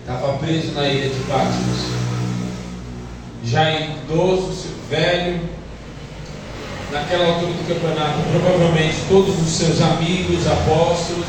estava 0.00 0.38
preso 0.38 0.72
na 0.72 0.88
ilha 0.88 1.10
de 1.10 1.20
Pátimos, 1.24 1.78
já 3.44 3.70
idoso, 3.78 4.68
velho, 4.88 5.40
naquela 6.90 7.26
altura 7.26 7.52
do 7.52 7.68
campeonato, 7.68 8.18
provavelmente 8.32 8.96
todos 9.08 9.38
os 9.38 9.48
seus 9.48 9.82
amigos, 9.82 10.46
apóstolos, 10.46 11.26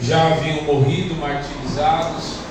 já 0.00 0.32
haviam 0.32 0.62
morrido, 0.62 1.14
martirizados, 1.16 2.43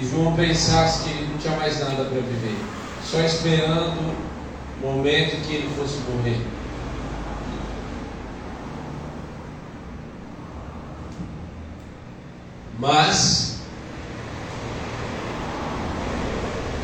e 0.00 0.08
João 0.08 0.34
pensasse 0.34 1.04
que 1.04 1.10
ele 1.10 1.28
não 1.30 1.38
tinha 1.38 1.56
mais 1.56 1.80
nada 1.80 2.04
para 2.04 2.20
viver, 2.20 2.56
só 3.04 3.20
esperando 3.20 4.14
o 4.82 4.86
momento 4.86 5.44
que 5.44 5.54
ele 5.54 5.70
fosse 5.76 5.98
morrer. 6.10 6.40
Mas, 12.78 13.62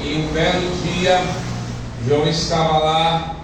em 0.03 0.25
um 0.25 0.33
belo 0.33 0.77
dia, 0.83 1.21
João 2.05 2.27
estava 2.27 2.79
lá, 2.79 3.37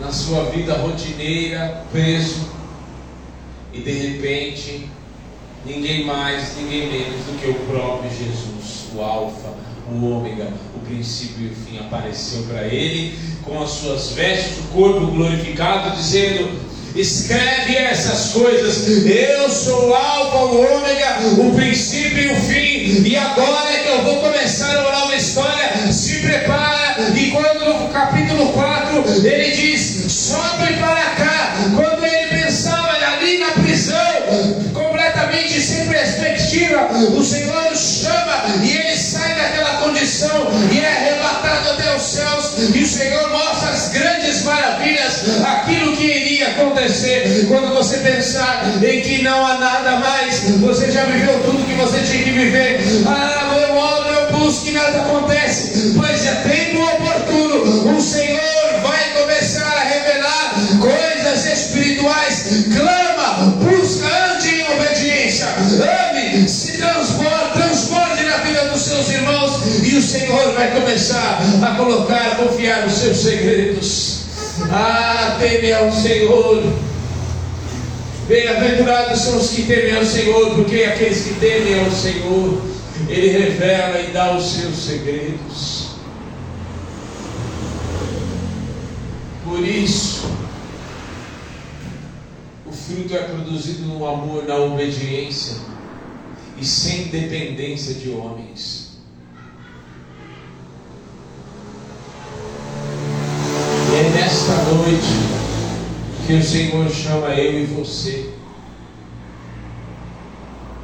na 0.00 0.10
sua 0.10 0.44
vida 0.46 0.76
rotineira, 0.78 1.84
preso, 1.92 2.50
e 3.72 3.80
de 3.80 3.92
repente 3.92 4.90
Ninguém 5.64 6.06
mais, 6.06 6.56
ninguém 6.56 6.88
menos 6.88 7.26
do 7.26 7.38
que 7.38 7.50
o 7.50 7.54
próprio 7.66 8.10
Jesus, 8.10 8.88
o 8.94 9.02
Alfa, 9.02 9.50
o 9.92 10.10
Ômega, 10.10 10.48
o 10.74 10.78
princípio 10.86 11.46
e 11.46 11.48
o 11.48 11.54
fim, 11.54 11.78
apareceu 11.78 12.44
para 12.44 12.66
ele 12.66 13.18
com 13.44 13.62
as 13.62 13.70
suas 13.70 14.12
vestes, 14.12 14.58
o 14.58 14.62
corpo 14.74 15.06
glorificado, 15.08 15.94
dizendo: 15.96 16.48
Escreve 16.94 17.76
essas 17.76 18.32
coisas. 18.32 18.88
Eu 19.06 19.48
sou 19.50 19.90
o 19.90 19.94
Alfa, 19.94 20.38
o 20.38 20.76
Ômega, 20.76 21.18
o 21.38 21.54
princípio 21.54 22.18
e 22.18 22.32
o 22.32 22.36
fim. 22.36 23.08
E 23.08 23.16
agora 23.16 23.70
é 23.70 23.82
que 23.82 23.88
eu 23.88 24.02
vou 24.02 24.16
começar 24.16 24.76
a 24.76 24.86
orar 24.86 25.04
uma 25.04 25.14
história. 25.14 25.92
Se 25.92 26.20
prepara. 26.20 27.10
E 27.14 27.30
quando 27.30 27.80
no 27.80 27.88
capítulo 27.90 28.52
4 28.52 29.26
ele 29.26 29.50
diz: 29.50 30.10
Sobe 30.10 30.74
para 30.78 31.10
cá. 31.16 31.54
Quando 31.76 32.09
perspectiva, 36.50 36.88
o 37.16 37.22
Senhor 37.22 37.76
chama 37.76 38.44
e 38.62 38.76
ele 38.76 38.96
sai 38.96 39.34
daquela 39.34 39.74
condição 39.82 40.48
e 40.72 40.80
é 40.80 40.86
arrebatado 40.86 41.70
até 41.70 41.96
os 41.96 42.02
céus. 42.02 42.52
E 42.74 42.82
o 42.82 42.86
Senhor 42.86 43.30
mostra 43.30 43.70
as 43.70 43.88
grandes 43.90 44.42
maravilhas, 44.42 45.22
aquilo 45.44 45.96
que 45.96 46.04
iria 46.04 46.48
acontecer 46.48 47.46
quando 47.48 47.72
você 47.74 47.98
pensar 47.98 48.64
em 48.82 49.00
que 49.00 49.22
não 49.22 49.46
há 49.46 49.58
nada 49.58 49.96
mais. 49.98 50.40
Você 50.60 50.90
já 50.90 51.04
viveu 51.04 51.40
tudo 51.44 51.64
que 51.64 51.74
você 51.74 52.00
tinha 52.00 52.24
que 52.24 52.32
viver. 52.32 52.80
Ah, 53.06 53.56
eu 53.68 53.76
oro, 53.76 54.08
eu 54.08 54.38
busco 54.38 54.68
e 54.68 54.72
nada 54.72 55.02
acontece. 55.02 55.94
Pois 55.96 56.26
é 56.26 56.34
tempo 56.34 56.82
oportuno. 56.82 57.96
O 57.96 58.00
Senhor 58.00 58.80
vai 58.82 59.10
começar 59.20 59.66
a 59.66 59.84
revelar 59.84 60.54
coisas 60.80 61.46
espirituais. 61.46 62.64
Clama, 62.76 63.56
busca, 63.62 64.06
ande 64.34 64.48
em 64.48 64.64
obediência. 64.74 65.46
Ame, 65.46 66.19
se 66.48 66.78
transborde, 66.78 67.52
transborde 67.52 68.24
na 68.24 68.36
vida 68.38 68.68
dos 68.68 68.82
seus 68.82 69.10
vai 70.60 70.72
começar 70.72 71.40
a 71.62 71.74
colocar, 71.74 72.32
a 72.32 72.34
confiar 72.36 72.82
nos 72.82 72.98
seus 72.98 73.16
segredos. 73.16 74.20
Ah, 74.70 75.36
teme 75.40 75.72
ao 75.72 75.90
Senhor. 75.90 76.62
Bem-aventurados 78.28 79.20
são 79.20 79.38
os 79.38 79.50
que 79.50 79.62
temem 79.62 79.96
ao 79.96 80.04
Senhor, 80.04 80.54
porque 80.54 80.84
aqueles 80.84 81.24
que 81.24 81.34
temem 81.34 81.82
ao 81.82 81.90
Senhor, 81.90 82.60
Ele 83.08 83.28
revela 83.30 84.00
e 84.00 84.12
dá 84.12 84.36
os 84.36 84.52
seus 84.52 84.76
segredos. 84.76 85.90
Por 89.44 89.66
isso, 89.66 90.30
o 92.66 92.70
fruto 92.70 93.14
é 93.14 93.22
produzido 93.22 93.86
no 93.86 94.06
amor, 94.06 94.44
na 94.46 94.56
obediência 94.56 95.56
e 96.60 96.64
sem 96.64 97.04
dependência 97.04 97.94
de 97.94 98.10
homens. 98.10 98.98
E 103.90 103.94
é 103.94 104.10
nesta 104.10 104.52
noite 104.64 106.26
que 106.26 106.34
o 106.34 106.42
Senhor 106.42 106.90
chama 106.90 107.28
eu 107.28 107.60
e 107.60 107.64
você 107.64 108.34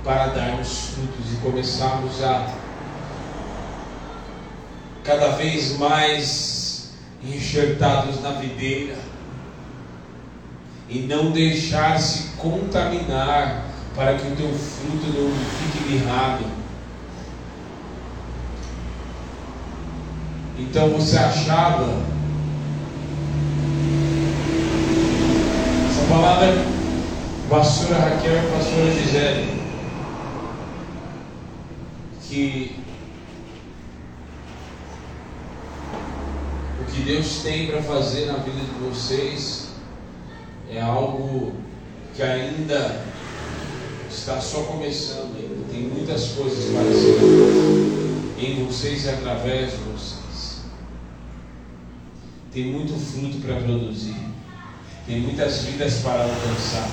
para 0.03 0.29
darmos 0.29 0.95
frutos 0.95 1.33
e 1.33 1.37
começarmos 1.37 2.25
a 2.25 2.55
cada 5.05 5.33
vez 5.37 5.77
mais 5.79 6.91
enxertados 7.23 8.23
na 8.23 8.33
videira 8.33 8.97
e 10.89 11.01
não 11.01 11.33
deixar-se 11.33 12.29
contaminar 12.37 13.66
para 13.97 14.15
que 14.15 14.29
o 14.29 14.37
teu 14.37 14.53
fruto 14.53 15.07
não 15.07 15.33
fique 15.59 15.91
mirrado. 15.91 16.45
Então 20.59 20.91
você 20.91 21.17
achava 21.17 22.17
palavra, 26.09 26.65
pastora 27.51 27.99
Raquel 27.99 28.45
e 28.45 28.51
pastora 28.51 28.91
Gisele, 28.93 29.63
que 32.23 32.77
o 36.81 36.93
que 36.93 37.03
Deus 37.03 37.43
tem 37.43 37.67
para 37.67 37.83
fazer 37.83 38.27
na 38.27 38.35
vida 38.35 38.61
de 38.61 38.89
vocês 38.89 39.71
é 40.71 40.81
algo 40.81 41.55
que 42.15 42.23
ainda 42.23 43.05
está 44.17 44.41
só 44.41 44.63
começando 44.63 45.37
ainda. 45.37 45.65
Tem 45.71 45.83
muitas 45.83 46.29
coisas 46.29 46.65
para 46.73 46.85
ser 46.85 48.39
em 48.39 48.65
vocês 48.65 49.05
e 49.05 49.09
através 49.11 49.73
de 49.73 49.77
vocês. 49.93 50.61
Tem 52.53 52.67
muito 52.67 52.95
fruto 52.95 53.39
para 53.39 53.57
produzir. 53.57 54.17
Tem 55.07 55.21
muitas 55.21 55.63
vidas 55.65 55.95
para 56.03 56.23
alcançar. 56.23 56.89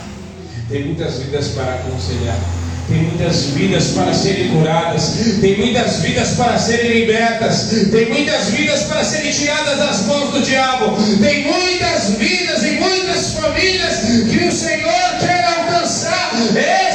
Tem 0.70 0.86
muitas 0.86 1.20
vidas 1.20 1.48
para 1.50 1.76
aconselhar. 1.76 2.40
Tem 2.88 3.04
muitas 3.04 3.46
vidas 3.46 3.86
para 3.92 4.14
serem 4.14 4.52
curadas. 4.52 5.14
Tem 5.40 5.58
muitas 5.58 6.02
vidas 6.02 6.32
para 6.32 6.60
serem 6.60 7.00
libertas. 7.00 7.70
Tem 7.92 8.10
muitas 8.10 8.50
vidas 8.50 8.84
para 8.84 9.04
serem 9.06 9.32
tiradas 9.32 9.78
das 9.78 10.06
mãos 10.06 10.32
do 10.32 10.42
diabo. 10.42 10.94
Tem 11.22 11.44
muitas 11.44 12.12
vidas 12.18 12.64
e 12.64 12.72
muitas 12.72 13.34
famílias 13.34 14.00
que 14.30 14.46
o 14.46 14.52
Senhor 14.52 15.20
quer 15.20 15.46
alcançar. 15.46 16.34
Esses 16.56 16.93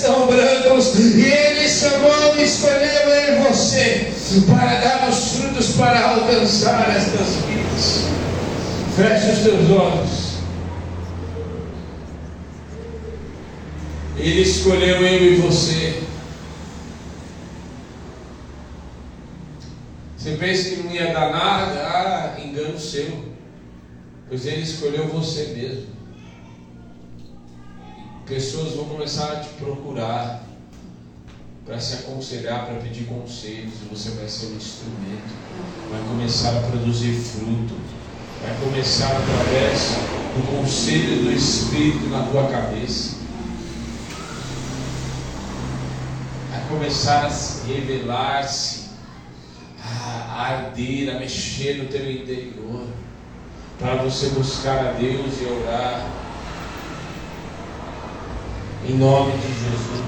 estão 0.00 0.26
brancos. 0.26 0.98
E 0.98 1.24
Ele 1.24 1.68
chamou 1.68 2.36
e 2.36 2.42
escolheu 2.42 3.38
em 3.38 3.42
você 3.44 4.12
para 4.46 4.80
dar 4.80 5.08
os 5.08 5.36
frutos 5.36 5.72
para 5.76 6.10
alcançar 6.10 6.96
estas 6.96 7.36
vidas. 7.46 8.04
Feche 8.96 9.32
os 9.32 9.38
teus 9.40 9.70
olhos. 9.70 10.30
Ele 14.16 14.42
escolheu 14.42 15.06
eu 15.06 15.32
e 15.32 15.36
você. 15.36 16.02
Você 20.16 20.32
pensa 20.32 20.70
que 20.70 20.82
não 20.82 20.92
ia 20.92 21.14
dar 21.14 21.30
nada? 21.30 21.80
Ah, 21.80 22.36
engano 22.38 22.78
seu. 22.78 23.30
Pois 24.28 24.44
ele 24.44 24.62
escolheu 24.62 25.08
você 25.08 25.44
mesmo. 25.56 25.99
Pessoas 28.30 28.74
vão 28.74 28.84
começar 28.84 29.32
a 29.32 29.36
te 29.40 29.48
procurar 29.54 30.44
para 31.66 31.80
se 31.80 31.94
aconselhar, 31.94 32.64
para 32.64 32.76
pedir 32.76 33.06
conselhos, 33.06 33.74
e 33.82 33.92
você 33.92 34.10
vai 34.10 34.28
ser 34.28 34.46
um 34.52 34.56
instrumento, 34.56 35.34
vai 35.90 36.00
começar 36.06 36.56
a 36.56 36.60
produzir 36.60 37.12
fruto, 37.12 37.74
vai 38.40 38.56
começar 38.60 39.08
através 39.08 39.96
do 40.36 40.46
conselho 40.56 41.24
do 41.24 41.32
Espírito 41.32 42.08
na 42.08 42.22
tua 42.26 42.46
cabeça, 42.46 43.16
vai 46.52 46.68
começar 46.68 47.26
a 47.26 47.66
revelar-se, 47.66 48.90
a 49.82 50.40
arder, 50.40 51.16
a 51.16 51.18
mexer 51.18 51.82
no 51.82 51.88
teu 51.88 52.08
interior, 52.08 52.86
para 53.76 53.96
você 53.96 54.28
buscar 54.28 54.86
a 54.86 54.92
Deus 54.92 55.40
e 55.40 55.46
orar, 55.46 56.19
em 58.88 58.94
nome 58.96 59.32
de 59.32 59.48
Jesus. 59.48 60.00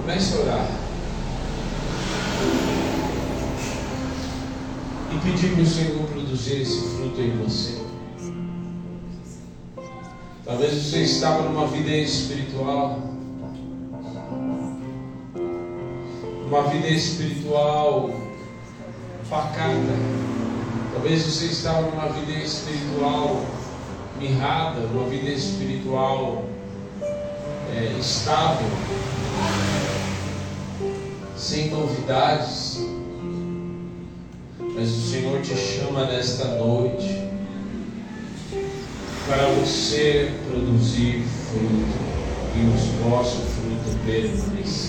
Comece 0.00 0.36
a 0.36 0.40
orar. 0.40 0.66
E 5.12 5.18
pedir 5.18 5.54
para 5.54 5.62
o 5.62 5.66
Senhor 5.66 6.06
produzir 6.08 6.62
esse 6.62 6.80
fruto 6.96 7.20
em 7.20 7.36
você. 7.38 7.82
Talvez 10.44 10.74
você 10.74 11.02
estava 11.02 11.48
numa 11.48 11.66
vida 11.68 11.90
espiritual. 11.90 13.00
Uma 16.46 16.62
vida 16.68 16.88
espiritual 16.88 18.10
pacata. 19.28 20.35
Talvez 20.96 21.26
você 21.26 21.44
estava 21.44 21.82
numa 21.82 22.08
vida 22.08 22.32
espiritual 22.32 23.44
mirrada, 24.18 24.80
numa 24.80 25.06
vida 25.10 25.28
espiritual 25.28 26.46
é, 27.70 27.98
estável 28.00 28.66
sem 31.36 31.68
novidades. 31.68 32.80
Mas 34.74 34.88
o 34.88 35.10
Senhor 35.10 35.42
te 35.42 35.54
chama 35.54 36.06
nesta 36.06 36.46
noite 36.56 37.28
para 39.28 39.48
você 39.60 40.32
produzir 40.50 41.26
fruto 41.50 41.98
e 42.54 43.04
o 43.04 43.10
vosso 43.10 43.42
fruto 43.42 43.98
permanecer. 44.06 44.85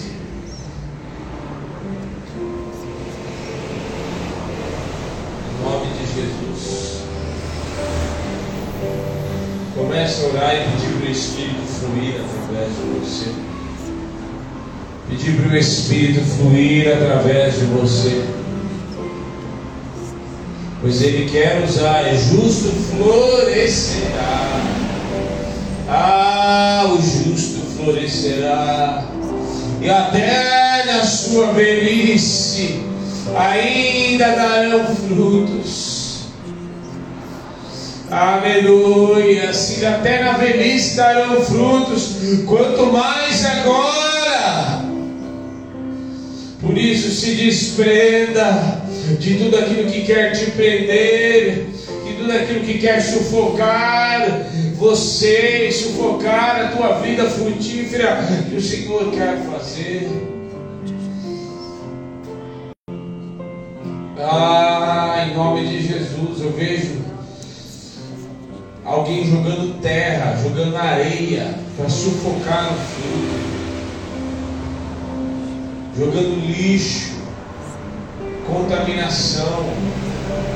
Comece 10.07 10.23
a 10.23 10.29
orar 10.29 10.55
e 10.55 10.59
pedir 10.71 10.93
para 10.99 11.07
o 11.07 11.11
Espírito 11.11 11.61
fluir 11.79 12.15
através 12.15 12.69
de 12.69 12.81
você. 12.97 13.31
Pedir 15.09 15.41
para 15.41 15.51
o 15.51 15.57
Espírito 15.57 16.21
fluir 16.21 16.93
através 16.93 17.55
de 17.55 17.65
você. 17.65 18.23
Pois 20.79 21.01
Ele 21.01 21.29
quer 21.29 21.61
usar, 21.61 22.07
é 22.07 22.15
justo 22.15 22.69
florescerá. 22.89 24.61
Ah, 25.89 26.85
o 26.87 27.01
justo 27.01 27.59
florescerá. 27.75 29.09
E 29.81 29.89
até 29.89 30.85
na 30.85 31.03
sua 31.03 31.51
velhice 31.51 32.79
ainda 33.35 34.35
darão 34.37 34.85
frutos. 34.85 35.96
Aleluia. 38.09 39.53
Se 39.53 39.85
até 39.85 40.23
na 40.23 40.33
velhice 40.33 40.95
darão 40.95 41.41
frutos, 41.41 42.17
quanto 42.47 42.85
mais 42.87 43.45
agora 43.45 43.97
por 46.67 46.75
isso, 46.75 47.11
se 47.11 47.35
desprenda 47.35 48.81
de 49.19 49.35
tudo 49.35 49.57
aquilo 49.57 49.89
que 49.89 50.01
quer 50.01 50.31
te 50.31 50.51
prender, 50.51 51.67
de 52.05 52.13
tudo 52.15 52.31
aquilo 52.31 52.61
que 52.61 52.79
quer 52.79 52.99
sufocar 52.99 54.47
você, 54.75 55.71
sufocar 55.71 56.65
a 56.65 56.67
tua 56.75 56.99
vida 56.99 57.29
frutífera 57.29 58.19
que 58.49 58.55
o 58.55 58.61
Senhor 58.61 59.11
quer 59.11 59.37
fazer. 59.43 60.09
Ah, 64.19 65.27
em 65.27 65.35
nome 65.35 65.67
de 65.67 65.87
Jesus, 65.87 66.41
eu 66.41 66.51
vejo 66.51 67.06
alguém 68.87 69.29
jogando 69.29 69.81
terra, 69.81 70.39
jogando 70.41 70.77
areia 70.77 71.55
para 71.75 71.89
sufocar 71.89 72.71
o 72.71 72.75
fruto, 72.75 73.37
jogando 75.99 76.39
lixo, 76.47 77.17
contaminação. 78.47 79.65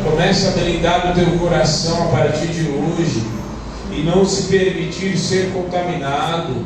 Começa 0.04 0.50
a 0.50 0.52
blindar 0.54 1.12
o 1.12 1.14
teu 1.14 1.38
coração 1.38 2.04
a 2.04 2.08
partir 2.08 2.48
de 2.48 2.70
hoje 2.70 3.22
e 3.92 4.02
não 4.02 4.26
se 4.26 4.44
permitir 4.44 5.18
ser 5.18 5.52
contaminado 5.52 6.66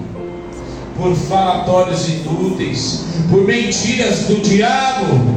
por 0.95 1.13
falatórios 1.15 2.07
inúteis, 2.07 3.03
por 3.29 3.43
mentiras 3.43 4.19
do 4.19 4.39
diabo, 4.39 5.35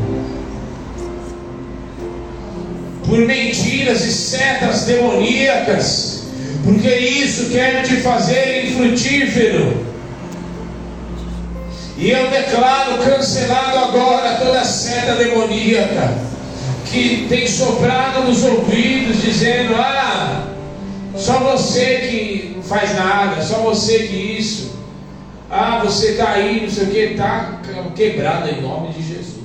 por 3.05 3.18
mentiras 3.18 4.05
e 4.05 4.12
setas 4.12 4.85
demoníacas, 4.85 6.18
porque 6.65 6.89
isso 6.89 7.51
quer 7.51 7.83
te 7.83 7.97
fazer 7.97 8.67
infrutífero. 8.67 9.87
E 11.97 12.11
eu 12.11 12.31
declaro 12.31 12.99
cancelado 12.99 13.79
agora 13.79 14.37
toda 14.37 14.65
seta 14.65 15.15
demoníaca 15.17 16.17
que 16.87 17.27
tem 17.29 17.47
soprado 17.47 18.25
nos 18.25 18.45
ouvidos, 18.45 19.21
dizendo: 19.23 19.75
Ah, 19.77 20.49
só 21.17 21.39
você 21.41 21.99
que 22.09 22.61
faz 22.69 22.95
nada, 22.95 23.43
só 23.43 23.57
você 23.59 23.99
que 24.01 24.17
isso. 24.39 24.79
Ah, 25.51 25.81
você 25.83 26.11
está 26.11 26.33
aí, 26.33 26.61
não 26.63 26.71
sei 26.71 26.85
o 26.85 26.87
que, 26.89 26.99
está 26.99 27.61
quebrado 27.97 28.49
em 28.51 28.61
nome 28.61 28.93
de 28.93 29.03
Jesus. 29.03 29.39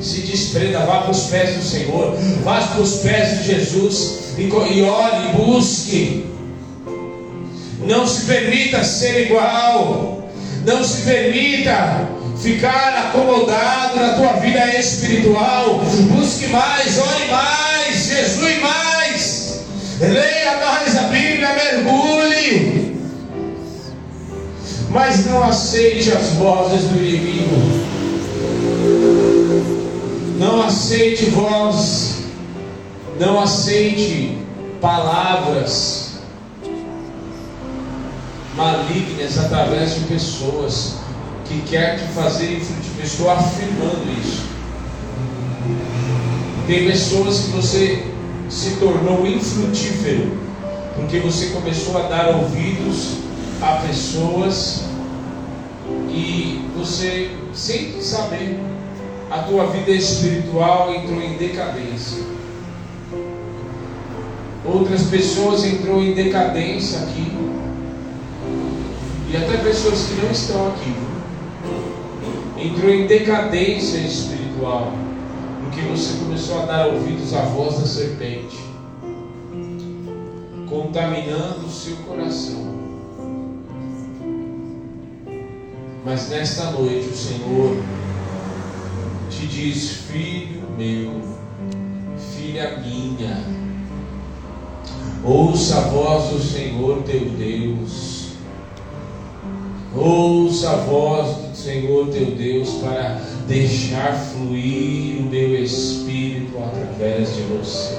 Se 0.00 0.20
desprenda, 0.22 0.80
vá 0.80 1.02
para 1.02 1.10
os 1.10 1.24
pés 1.24 1.54
do 1.56 1.62
Senhor, 1.62 2.16
vá 2.42 2.60
para 2.60 2.80
os 2.80 2.96
pés 2.96 3.38
de 3.38 3.44
Jesus 3.44 4.27
e, 4.38 4.44
e 4.44 4.82
ore, 4.82 5.28
busque. 5.36 6.26
Não 7.84 8.06
se 8.06 8.26
permita 8.26 8.84
ser 8.84 9.26
igual, 9.26 10.28
não 10.64 10.84
se 10.84 11.02
permita 11.02 12.08
ficar 12.40 13.08
acomodado 13.08 13.96
na 13.96 14.14
tua 14.14 14.32
vida 14.34 14.78
espiritual. 14.78 15.80
Busque 16.10 16.46
mais, 16.48 16.98
ore 16.98 17.24
mais, 17.30 18.06
Jesus 18.06 18.60
mais, 18.60 19.60
leia 20.00 20.56
mais 20.64 20.96
a 20.96 21.02
Bíblia, 21.02 21.48
mergulhe 21.54 22.88
mas 24.90 25.26
não 25.26 25.42
aceite 25.44 26.10
as 26.12 26.30
vozes 26.34 26.84
do 26.84 26.98
inimigo. 26.98 27.56
Não 30.38 30.62
aceite 30.62 31.26
voz, 31.26 32.07
não 33.18 33.40
aceite 33.40 34.38
palavras 34.80 36.18
malignas 38.56 39.38
através 39.38 39.94
de 39.94 40.00
pessoas 40.02 40.96
que 41.46 41.60
querem 41.62 41.98
te 41.98 42.12
fazer 42.12 42.58
infrutífero. 42.58 43.06
Estou 43.06 43.30
afirmando 43.30 44.20
isso. 44.20 44.46
Tem 46.66 46.86
pessoas 46.86 47.40
que 47.40 47.50
você 47.52 48.04
se 48.48 48.76
tornou 48.76 49.26
infrutífero 49.26 50.36
porque 50.94 51.20
você 51.20 51.46
começou 51.46 51.96
a 51.96 52.08
dar 52.08 52.34
ouvidos 52.34 53.18
a 53.62 53.86
pessoas 53.86 54.84
e 56.10 56.68
você, 56.76 57.30
sem 57.54 58.00
saber, 58.02 58.60
a 59.30 59.38
tua 59.42 59.66
vida 59.68 59.90
espiritual 59.92 60.92
entrou 60.92 61.22
em 61.22 61.34
decadência. 61.34 62.27
Outras 64.72 65.04
pessoas 65.04 65.64
entrou 65.64 66.02
em 66.02 66.12
decadência 66.12 66.98
aqui. 67.00 67.32
E 69.30 69.36
até 69.36 69.56
pessoas 69.58 70.06
que 70.08 70.20
não 70.20 70.30
estão 70.30 70.68
aqui. 70.68 70.94
Entrou 72.58 72.90
em 72.90 73.06
decadência 73.06 73.98
espiritual. 73.98 74.92
Porque 75.62 75.80
você 75.82 76.18
começou 76.18 76.62
a 76.62 76.66
dar 76.66 76.86
ouvidos 76.88 77.32
à 77.32 77.42
voz 77.42 77.78
da 77.78 77.86
serpente. 77.86 78.58
Contaminando 80.68 81.66
o 81.66 81.70
seu 81.70 81.96
coração. 82.06 82.68
Mas 86.04 86.28
nesta 86.28 86.70
noite 86.70 87.08
o 87.08 87.16
Senhor 87.16 87.82
te 89.30 89.46
diz: 89.46 89.90
Filho 90.10 90.62
meu, 90.76 91.20
filha 92.34 92.78
minha, 92.78 93.44
ouça 95.24 95.78
a 95.78 95.80
voz 95.80 96.30
do 96.30 96.42
Senhor 96.42 97.02
teu 97.02 97.20
Deus, 97.30 98.28
ouça 99.96 100.70
a 100.70 100.76
voz 100.76 101.36
do 101.36 101.56
Senhor 101.56 102.08
teu 102.08 102.26
Deus 102.26 102.68
para 102.82 103.20
deixar 103.46 104.14
fluir 104.14 105.18
o 105.18 105.22
meu 105.22 105.62
Espírito 105.62 106.56
através 106.58 107.34
de 107.34 107.42
você. 107.42 107.96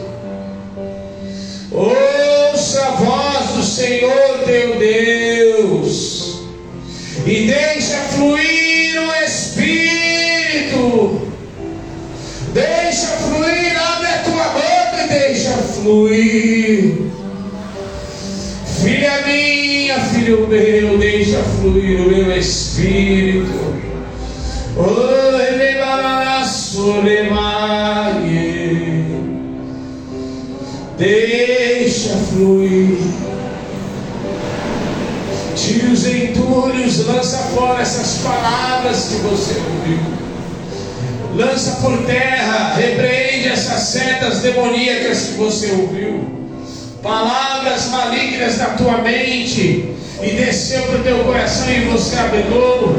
Ouça 1.71 2.85
a 2.85 2.91
voz 2.91 3.49
do 3.55 3.63
Senhor 3.63 4.39
teu 4.45 4.79
Deus 4.79 6.39
e 7.25 7.47
deixa 7.47 7.97
fluir 8.13 8.99
o 8.99 9.23
Espírito. 9.23 9.69
Deixa 12.53 13.07
fluir, 13.07 13.77
abre 13.79 14.07
a 14.07 14.23
tua 14.23 14.43
boca 14.49 15.05
e 15.05 15.07
deixa 15.09 15.51
fluir. 15.51 16.48
Meu, 20.49 20.97
deixa 20.97 21.37
fluir 21.37 22.01
o 22.01 22.09
meu 22.09 22.37
Espírito. 22.37 23.69
Oh, 24.75 25.19
Deixa 30.97 32.09
fluir 32.09 32.97
tira 35.55 35.91
os 35.91 36.05
entulhos, 36.05 37.05
lança 37.05 37.37
fora 37.53 37.81
essas 37.81 38.21
palavras 38.21 39.09
que 39.09 39.15
você 39.15 39.53
ouviu. 39.59 39.99
Lança 41.35 41.79
por 41.81 42.05
terra, 42.05 42.75
repreende 42.75 43.49
essas 43.49 43.81
setas 43.83 44.39
demoníacas 44.39 45.19
que 45.27 45.33
você 45.33 45.71
ouviu. 45.71 46.38
Palavras 47.01 47.89
malignas 47.89 48.57
na 48.57 48.65
tua 48.71 48.97
mente 48.97 49.95
e 50.21 50.29
desceu 50.31 50.83
para 50.83 50.99
o 50.99 51.03
teu 51.03 51.23
coração 51.23 51.71
e 51.71 51.85
você 51.85 52.17
abriu. 52.17 52.95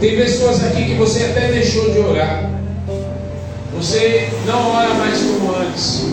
Tem 0.00 0.16
pessoas 0.16 0.64
aqui 0.64 0.84
que 0.84 0.94
você 0.94 1.24
até 1.24 1.50
deixou 1.50 1.90
de 1.90 1.98
orar. 1.98 2.50
Você 3.74 4.28
não 4.46 4.70
ora 4.70 4.94
mais 4.94 5.18
como 5.20 5.56
antes. 5.56 6.06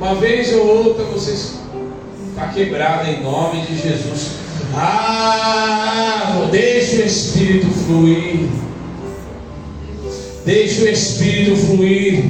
Uma 0.00 0.14
vez 0.14 0.52
ou 0.54 0.66
outra 0.66 1.04
você 1.04 1.32
está 1.32 2.48
quebrada 2.54 3.10
em 3.10 3.22
nome 3.22 3.62
de 3.62 3.76
Jesus. 3.76 4.32
Ah, 4.74 6.48
deixa 6.50 7.02
o 7.02 7.06
Espírito 7.06 7.66
fluir. 7.70 8.48
Deixa 10.44 10.82
o 10.82 10.88
Espírito 10.88 11.56
fluir. 11.56 12.24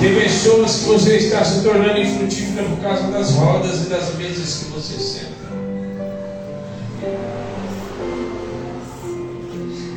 Tem 0.00 0.14
pessoas 0.14 0.76
que 0.76 0.84
você 0.84 1.16
está 1.16 1.44
se 1.44 1.62
tornando 1.62 2.00
infrutífera 2.00 2.64
por 2.68 2.78
causa 2.78 3.04
das 3.10 3.30
rodas 3.32 3.86
e 3.86 3.90
das 3.90 4.14
mesas 4.16 4.64
que 4.64 4.70
você 4.70 4.94
senta. 4.94 5.28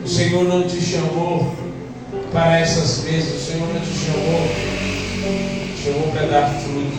O 0.03 0.07
Senhor 0.07 0.43
não 0.45 0.67
te 0.67 0.81
chamou 0.81 1.55
para 2.31 2.59
essas 2.59 3.03
mesas, 3.03 3.41
o 3.41 3.51
Senhor 3.51 3.67
não 3.73 3.79
te 3.79 3.93
chamou 4.05 4.91
chamou 5.83 6.11
para 6.11 6.27
dar 6.27 6.47
fruto, 6.47 6.97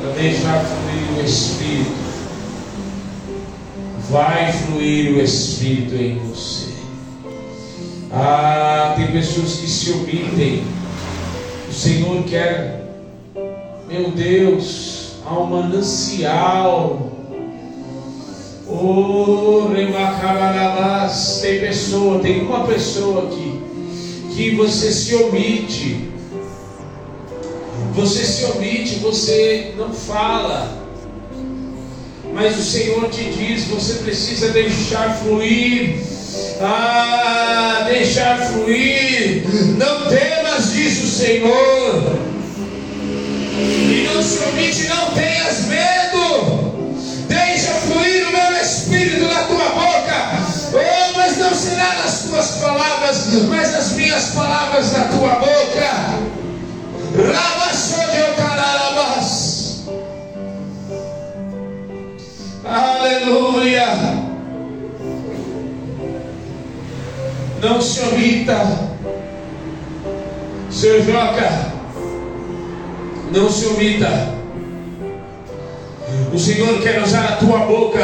para 0.00 0.12
deixar 0.12 0.64
fluir 0.64 1.18
o 1.18 1.24
Espírito. 1.24 2.04
Vai 4.10 4.52
fluir 4.52 5.16
o 5.16 5.20
Espírito 5.20 5.94
em 5.96 6.18
você. 6.18 6.73
Ah, 8.14 8.94
tem 8.96 9.08
pessoas 9.08 9.56
que 9.56 9.68
se 9.68 9.90
omitem. 9.92 10.64
O 11.68 11.72
Senhor 11.72 12.22
quer, 12.24 12.86
meu 13.88 14.10
Deus, 14.12 15.16
há 15.26 15.38
um 15.38 15.46
manancial. 15.46 17.10
Oh. 18.68 19.68
Tem 21.42 21.60
pessoa, 21.60 22.20
tem 22.20 22.40
uma 22.40 22.66
pessoa 22.66 23.24
aqui 23.24 23.60
que 24.34 24.54
você 24.56 24.90
se 24.90 25.14
omite 25.14 26.14
você 27.94 28.24
se 28.24 28.44
omite, 28.46 28.96
você 28.96 29.72
não 29.76 29.92
fala. 29.92 30.82
Mas 32.32 32.58
o 32.58 32.62
Senhor 32.62 33.08
te 33.08 33.22
diz: 33.30 33.66
você 33.68 33.94
precisa 34.02 34.48
deixar 34.48 35.16
fluir. 35.18 36.13
Ah, 36.60 37.86
deixar 37.88 38.38
fluir. 38.38 39.44
Não 39.76 40.08
temas, 40.08 40.72
diz 40.72 41.02
o 41.02 41.08
Senhor. 41.08 42.14
E 43.56 44.08
não 44.12 44.20
se 44.22 44.38
omite, 44.44 44.86
não 44.88 45.10
tenhas 45.12 45.66
medo. 45.66 46.74
Deixa 47.28 47.72
fluir 47.72 48.28
o 48.28 48.32
meu 48.32 48.52
espírito 48.62 49.26
na 49.26 49.44
tua 49.44 49.68
boca. 49.70 50.38
Oh, 50.72 51.12
mas 51.16 51.38
não 51.38 51.54
será 51.54 51.94
nas 52.04 52.22
tuas 52.22 52.50
palavras, 52.58 53.26
mas 53.48 53.72
nas 53.72 53.92
minhas 53.92 54.24
palavras 54.30 54.92
na 54.92 55.04
tua 55.04 55.36
boca. 55.36 56.14
Rabassodeocararabas. 57.16 59.84
Aleluia. 62.64 64.23
Não 67.64 67.80
se 67.80 67.98
omita. 68.00 68.60
Seu 70.70 71.02
Joca, 71.02 71.72
não 73.32 73.50
se 73.50 73.64
omita. 73.64 74.34
O 76.30 76.38
Senhor 76.38 76.82
quer 76.82 77.02
usar 77.02 77.24
a 77.24 77.36
tua 77.36 77.60
boca 77.60 78.02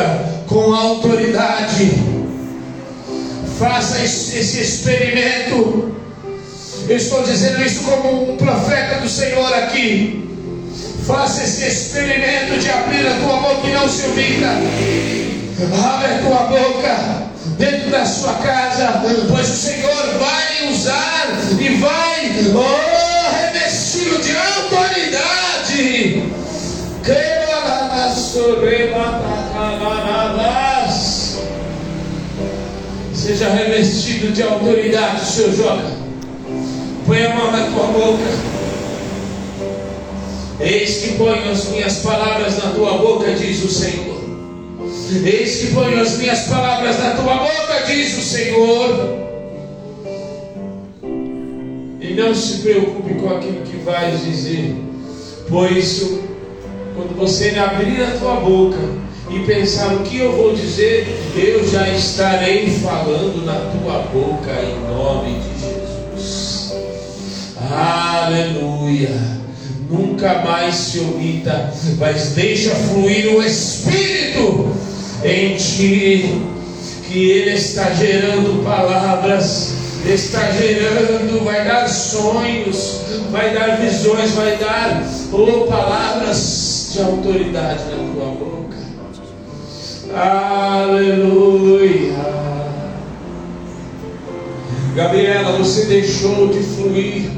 com 0.48 0.72
autoridade. 0.72 1.92
Faça 3.58 4.02
esse 4.02 4.62
experimento. 4.62 5.94
Eu 6.88 6.96
estou 6.96 7.22
dizendo 7.22 7.62
isso 7.62 7.84
como 7.84 8.32
um 8.32 8.38
profeta 8.38 9.02
do 9.02 9.08
Senhor 9.10 9.52
aqui. 9.52 10.26
Faça 11.06 11.44
esse 11.44 11.66
experimento 11.66 12.58
de 12.58 12.70
abrir 12.70 13.06
a 13.06 13.14
tua 13.16 13.36
boca 13.36 13.66
e 13.66 13.72
não 13.72 13.86
se 13.86 14.06
omita. 14.06 14.48
Abre 15.84 16.14
a 16.14 16.18
tua 16.22 16.46
boca 16.46 17.30
dentro 17.60 17.90
da 17.90 18.06
sua 18.06 18.32
casa, 18.34 19.02
pois 19.28 19.50
o 19.50 19.56
Senhor 19.56 20.18
vai 20.18 20.70
usar 20.70 21.28
e 21.58 21.68
vai 21.76 22.29
oh, 22.48 23.30
revesti-lo 23.36 24.18
de 24.22 24.36
autoridade. 24.36 26.30
Seja 33.30 33.48
revestido 33.50 34.32
de 34.32 34.42
autoridade, 34.42 35.24
seu 35.24 35.54
Joga. 35.54 35.90
Põe 37.06 37.24
a 37.24 37.34
mão 37.34 37.52
na 37.52 37.66
tua 37.66 37.86
boca. 37.86 38.24
Eis 40.60 40.98
que 40.98 41.12
ponho 41.16 41.50
as 41.50 41.68
minhas 41.68 41.98
palavras 41.98 42.62
na 42.62 42.70
tua 42.72 42.98
boca, 42.98 43.32
diz 43.32 43.62
o 43.62 43.68
Senhor. 43.70 44.20
Eis 45.24 45.58
que 45.58 45.66
ponho 45.68 46.00
as 46.00 46.18
minhas 46.18 46.40
palavras 46.48 46.98
na 46.98 47.10
tua 47.10 47.34
boca, 47.34 47.84
diz 47.86 48.18
o 48.18 48.22
Senhor. 48.22 49.29
E 52.10 52.14
não 52.14 52.34
se 52.34 52.58
preocupe 52.62 53.14
com 53.14 53.28
aquilo 53.28 53.62
que 53.62 53.76
vais 53.84 54.24
dizer, 54.24 54.74
pois 55.48 56.18
quando 56.96 57.16
você 57.16 57.50
abrir 57.50 58.02
a 58.02 58.18
tua 58.18 58.40
boca 58.40 58.80
e 59.30 59.38
pensar 59.46 59.94
o 59.94 60.00
que 60.00 60.18
eu 60.18 60.32
vou 60.32 60.52
dizer, 60.52 61.06
eu 61.36 61.64
já 61.70 61.88
estarei 61.88 62.68
falando 62.68 63.46
na 63.46 63.60
tua 63.70 64.00
boca 64.12 64.50
em 64.60 64.92
nome 64.92 65.38
de 65.38 65.60
Jesus. 65.60 66.74
Aleluia. 67.70 69.14
Nunca 69.88 70.40
mais 70.40 70.74
se 70.74 70.98
omita, 70.98 71.72
mas 71.96 72.32
deixa 72.32 72.74
fluir 72.74 73.36
o 73.36 73.40
Espírito 73.40 74.68
em 75.22 75.54
ti, 75.54 76.42
que 77.06 77.30
Ele 77.30 77.50
está 77.52 77.94
gerando 77.94 78.64
palavras, 78.64 79.79
está 80.06 80.50
gerando, 80.52 81.44
vai 81.44 81.64
dar 81.64 81.88
sonhos, 81.88 83.00
vai 83.30 83.54
dar 83.54 83.76
visões, 83.78 84.30
vai 84.32 84.56
dar 84.56 85.02
oh, 85.32 85.66
palavras 85.66 86.90
de 86.92 87.02
autoridade 87.02 87.84
na 87.84 88.12
tua 88.12 88.26
boca. 88.26 88.76
Aleluia. 90.14 91.30
Gabriela, 94.94 95.52
você 95.52 95.84
deixou 95.86 96.48
de 96.48 96.62
fluir 96.62 97.30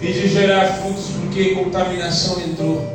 e 0.00 0.06
de 0.06 0.28
gerar 0.28 0.66
frutos 0.78 1.10
porque 1.20 1.54
contaminação 1.54 2.40
entrou. 2.40 2.93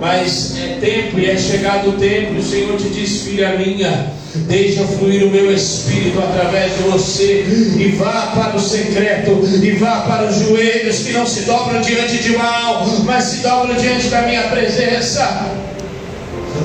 Mas 0.00 0.56
é 0.58 0.78
tempo 0.80 1.20
e 1.20 1.30
é 1.30 1.36
chegado 1.36 1.90
o 1.90 1.92
tempo, 1.92 2.34
o 2.34 2.42
Senhor 2.42 2.76
te 2.76 2.88
diz, 2.88 3.22
filha 3.22 3.56
minha, 3.56 4.12
deixa 4.34 4.84
fluir 4.84 5.24
o 5.24 5.30
meu 5.30 5.54
espírito 5.54 6.18
através 6.18 6.76
de 6.76 6.82
você, 6.82 7.44
e 7.78 7.94
vá 7.96 8.32
para 8.34 8.56
o 8.56 8.60
secreto, 8.60 9.30
e 9.62 9.70
vá 9.72 10.00
para 10.00 10.26
os 10.26 10.36
joelhos 10.40 10.98
que 10.98 11.12
não 11.12 11.24
se 11.24 11.42
dobram 11.42 11.80
diante 11.80 12.18
de 12.18 12.36
mal, 12.36 12.84
mas 13.04 13.24
se 13.24 13.36
dobram 13.38 13.74
diante 13.76 14.08
da 14.08 14.22
minha 14.22 14.42
presença. 14.48 15.46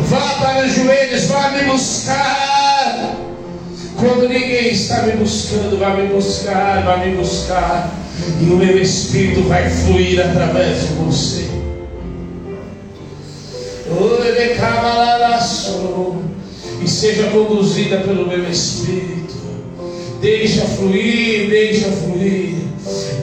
Vá 0.07 0.35
para 0.41 0.65
os 0.65 0.73
joelhos, 0.73 1.25
vá 1.25 1.51
me 1.51 1.63
buscar. 1.65 3.15
Quando 3.95 4.27
ninguém 4.27 4.71
está 4.71 5.03
me 5.03 5.11
buscando, 5.13 5.77
vá 5.77 5.91
me 5.91 6.07
buscar, 6.07 6.83
vá 6.83 6.97
me 6.97 7.15
buscar, 7.15 7.93
e 8.41 8.45
o 8.45 8.55
meu 8.55 8.81
espírito 8.81 9.47
vai 9.47 9.69
fluir 9.69 10.19
através 10.19 10.81
de 10.81 10.93
você. 10.95 11.58
E 16.81 16.87
seja 16.87 17.23
conduzida 17.29 17.97
pelo 17.97 18.27
meu 18.27 18.49
Espírito. 18.49 19.35
Deixa 20.21 20.61
fluir, 20.61 21.49
deixa 21.49 21.87
fluir. 21.89 22.55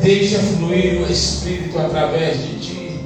Deixa 0.02 0.38
fluir 0.38 1.02
o 1.02 1.10
Espírito 1.10 1.78
através 1.78 2.36
de 2.42 2.58
ti. 2.58 3.00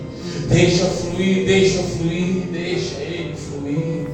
Deixa 0.48 0.84
fluir, 0.86 1.46
deixa 1.46 1.82
fluir, 1.82 2.48
deixa 2.52 2.94
ele 3.00 3.34
fluir. 3.36 4.06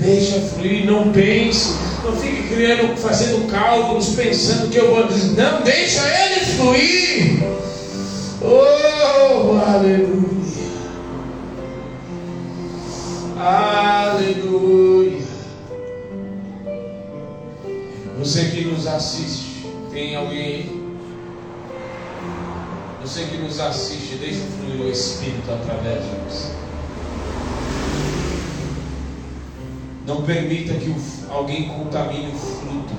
Deixa 0.00 0.40
fluir, 0.40 0.86
não 0.86 1.12
pense. 1.12 1.74
Não 2.02 2.16
fique 2.16 2.54
criando, 2.54 2.96
fazendo 2.96 3.46
cálculos, 3.50 4.08
pensando 4.10 4.70
que 4.70 4.78
eu 4.78 4.88
vou. 4.88 5.04
Não, 5.04 5.62
deixa 5.62 6.02
ele 6.24 6.40
fluir. 6.56 7.42
Oh, 8.42 9.58
aleluia. 9.66 10.43
Aleluia. 13.46 15.22
Você 18.18 18.44
que 18.46 18.64
nos 18.64 18.86
assiste, 18.86 19.66
tem 19.92 20.16
alguém? 20.16 20.82
Você 23.02 23.24
que 23.26 23.36
nos 23.36 23.60
assiste, 23.60 24.14
deixa 24.16 24.40
fluir 24.46 24.80
o 24.80 24.88
Espírito 24.88 25.52
através 25.52 26.02
de 26.02 26.10
você. 26.24 26.54
Não 30.06 30.22
permita 30.22 30.72
que 30.72 30.94
alguém 31.28 31.68
contamine 31.68 32.32
o 32.32 32.38
fruto 32.38 32.94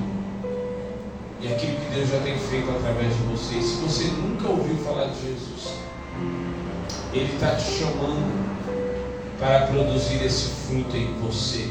e 1.42 1.48
aquilo 1.48 1.76
que 1.76 1.96
Deus 1.96 2.08
já 2.08 2.20
tem 2.20 2.38
feito 2.38 2.70
através 2.70 3.12
de 3.18 3.24
você. 3.24 3.60
Se 3.64 3.78
você 3.78 4.04
nunca 4.10 4.48
ouviu 4.48 4.76
falar 4.78 5.06
de 5.08 5.22
Jesus, 5.22 5.74
Ele 7.16 7.34
está 7.34 7.56
te 7.56 7.64
chamando 7.64 8.55
para 9.40 9.68
produzir 9.68 10.24
esse 10.24 10.50
fruto 10.68 10.96
em 10.96 11.14
você 11.22 11.70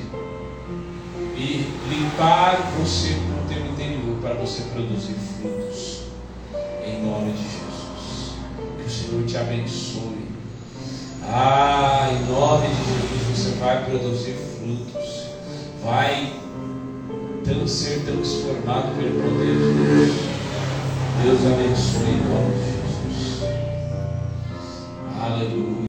e 1.36 1.66
limpar 1.88 2.72
você 2.78 3.14
do 3.14 3.48
teu 3.48 3.66
interior 3.66 4.16
para 4.20 4.34
você 4.34 4.62
produzir 4.72 5.14
frutos 5.14 6.02
em 6.86 7.04
nome 7.04 7.32
de 7.32 7.42
Jesus. 7.42 8.34
Que 8.78 8.86
o 8.86 8.90
Senhor 8.90 9.24
te 9.26 9.36
abençoe. 9.36 10.24
Ah, 11.26 12.10
em 12.12 12.30
nome 12.30 12.68
de 12.68 12.74
Jesus 12.74 13.38
você 13.38 13.50
vai 13.58 13.84
produzir 13.84 14.34
frutos, 14.34 15.24
vai 15.82 16.44
ser 17.66 18.04
transformado 18.04 18.94
pelo 18.96 19.22
poder 19.22 19.56
de 19.56 19.72
Deus. 19.72 20.14
Deus 21.22 21.40
abençoe 21.52 22.10
em 22.10 22.20
nome 22.28 22.54
de 22.54 22.64
Jesus. 22.64 23.42
Aleluia. 25.20 25.74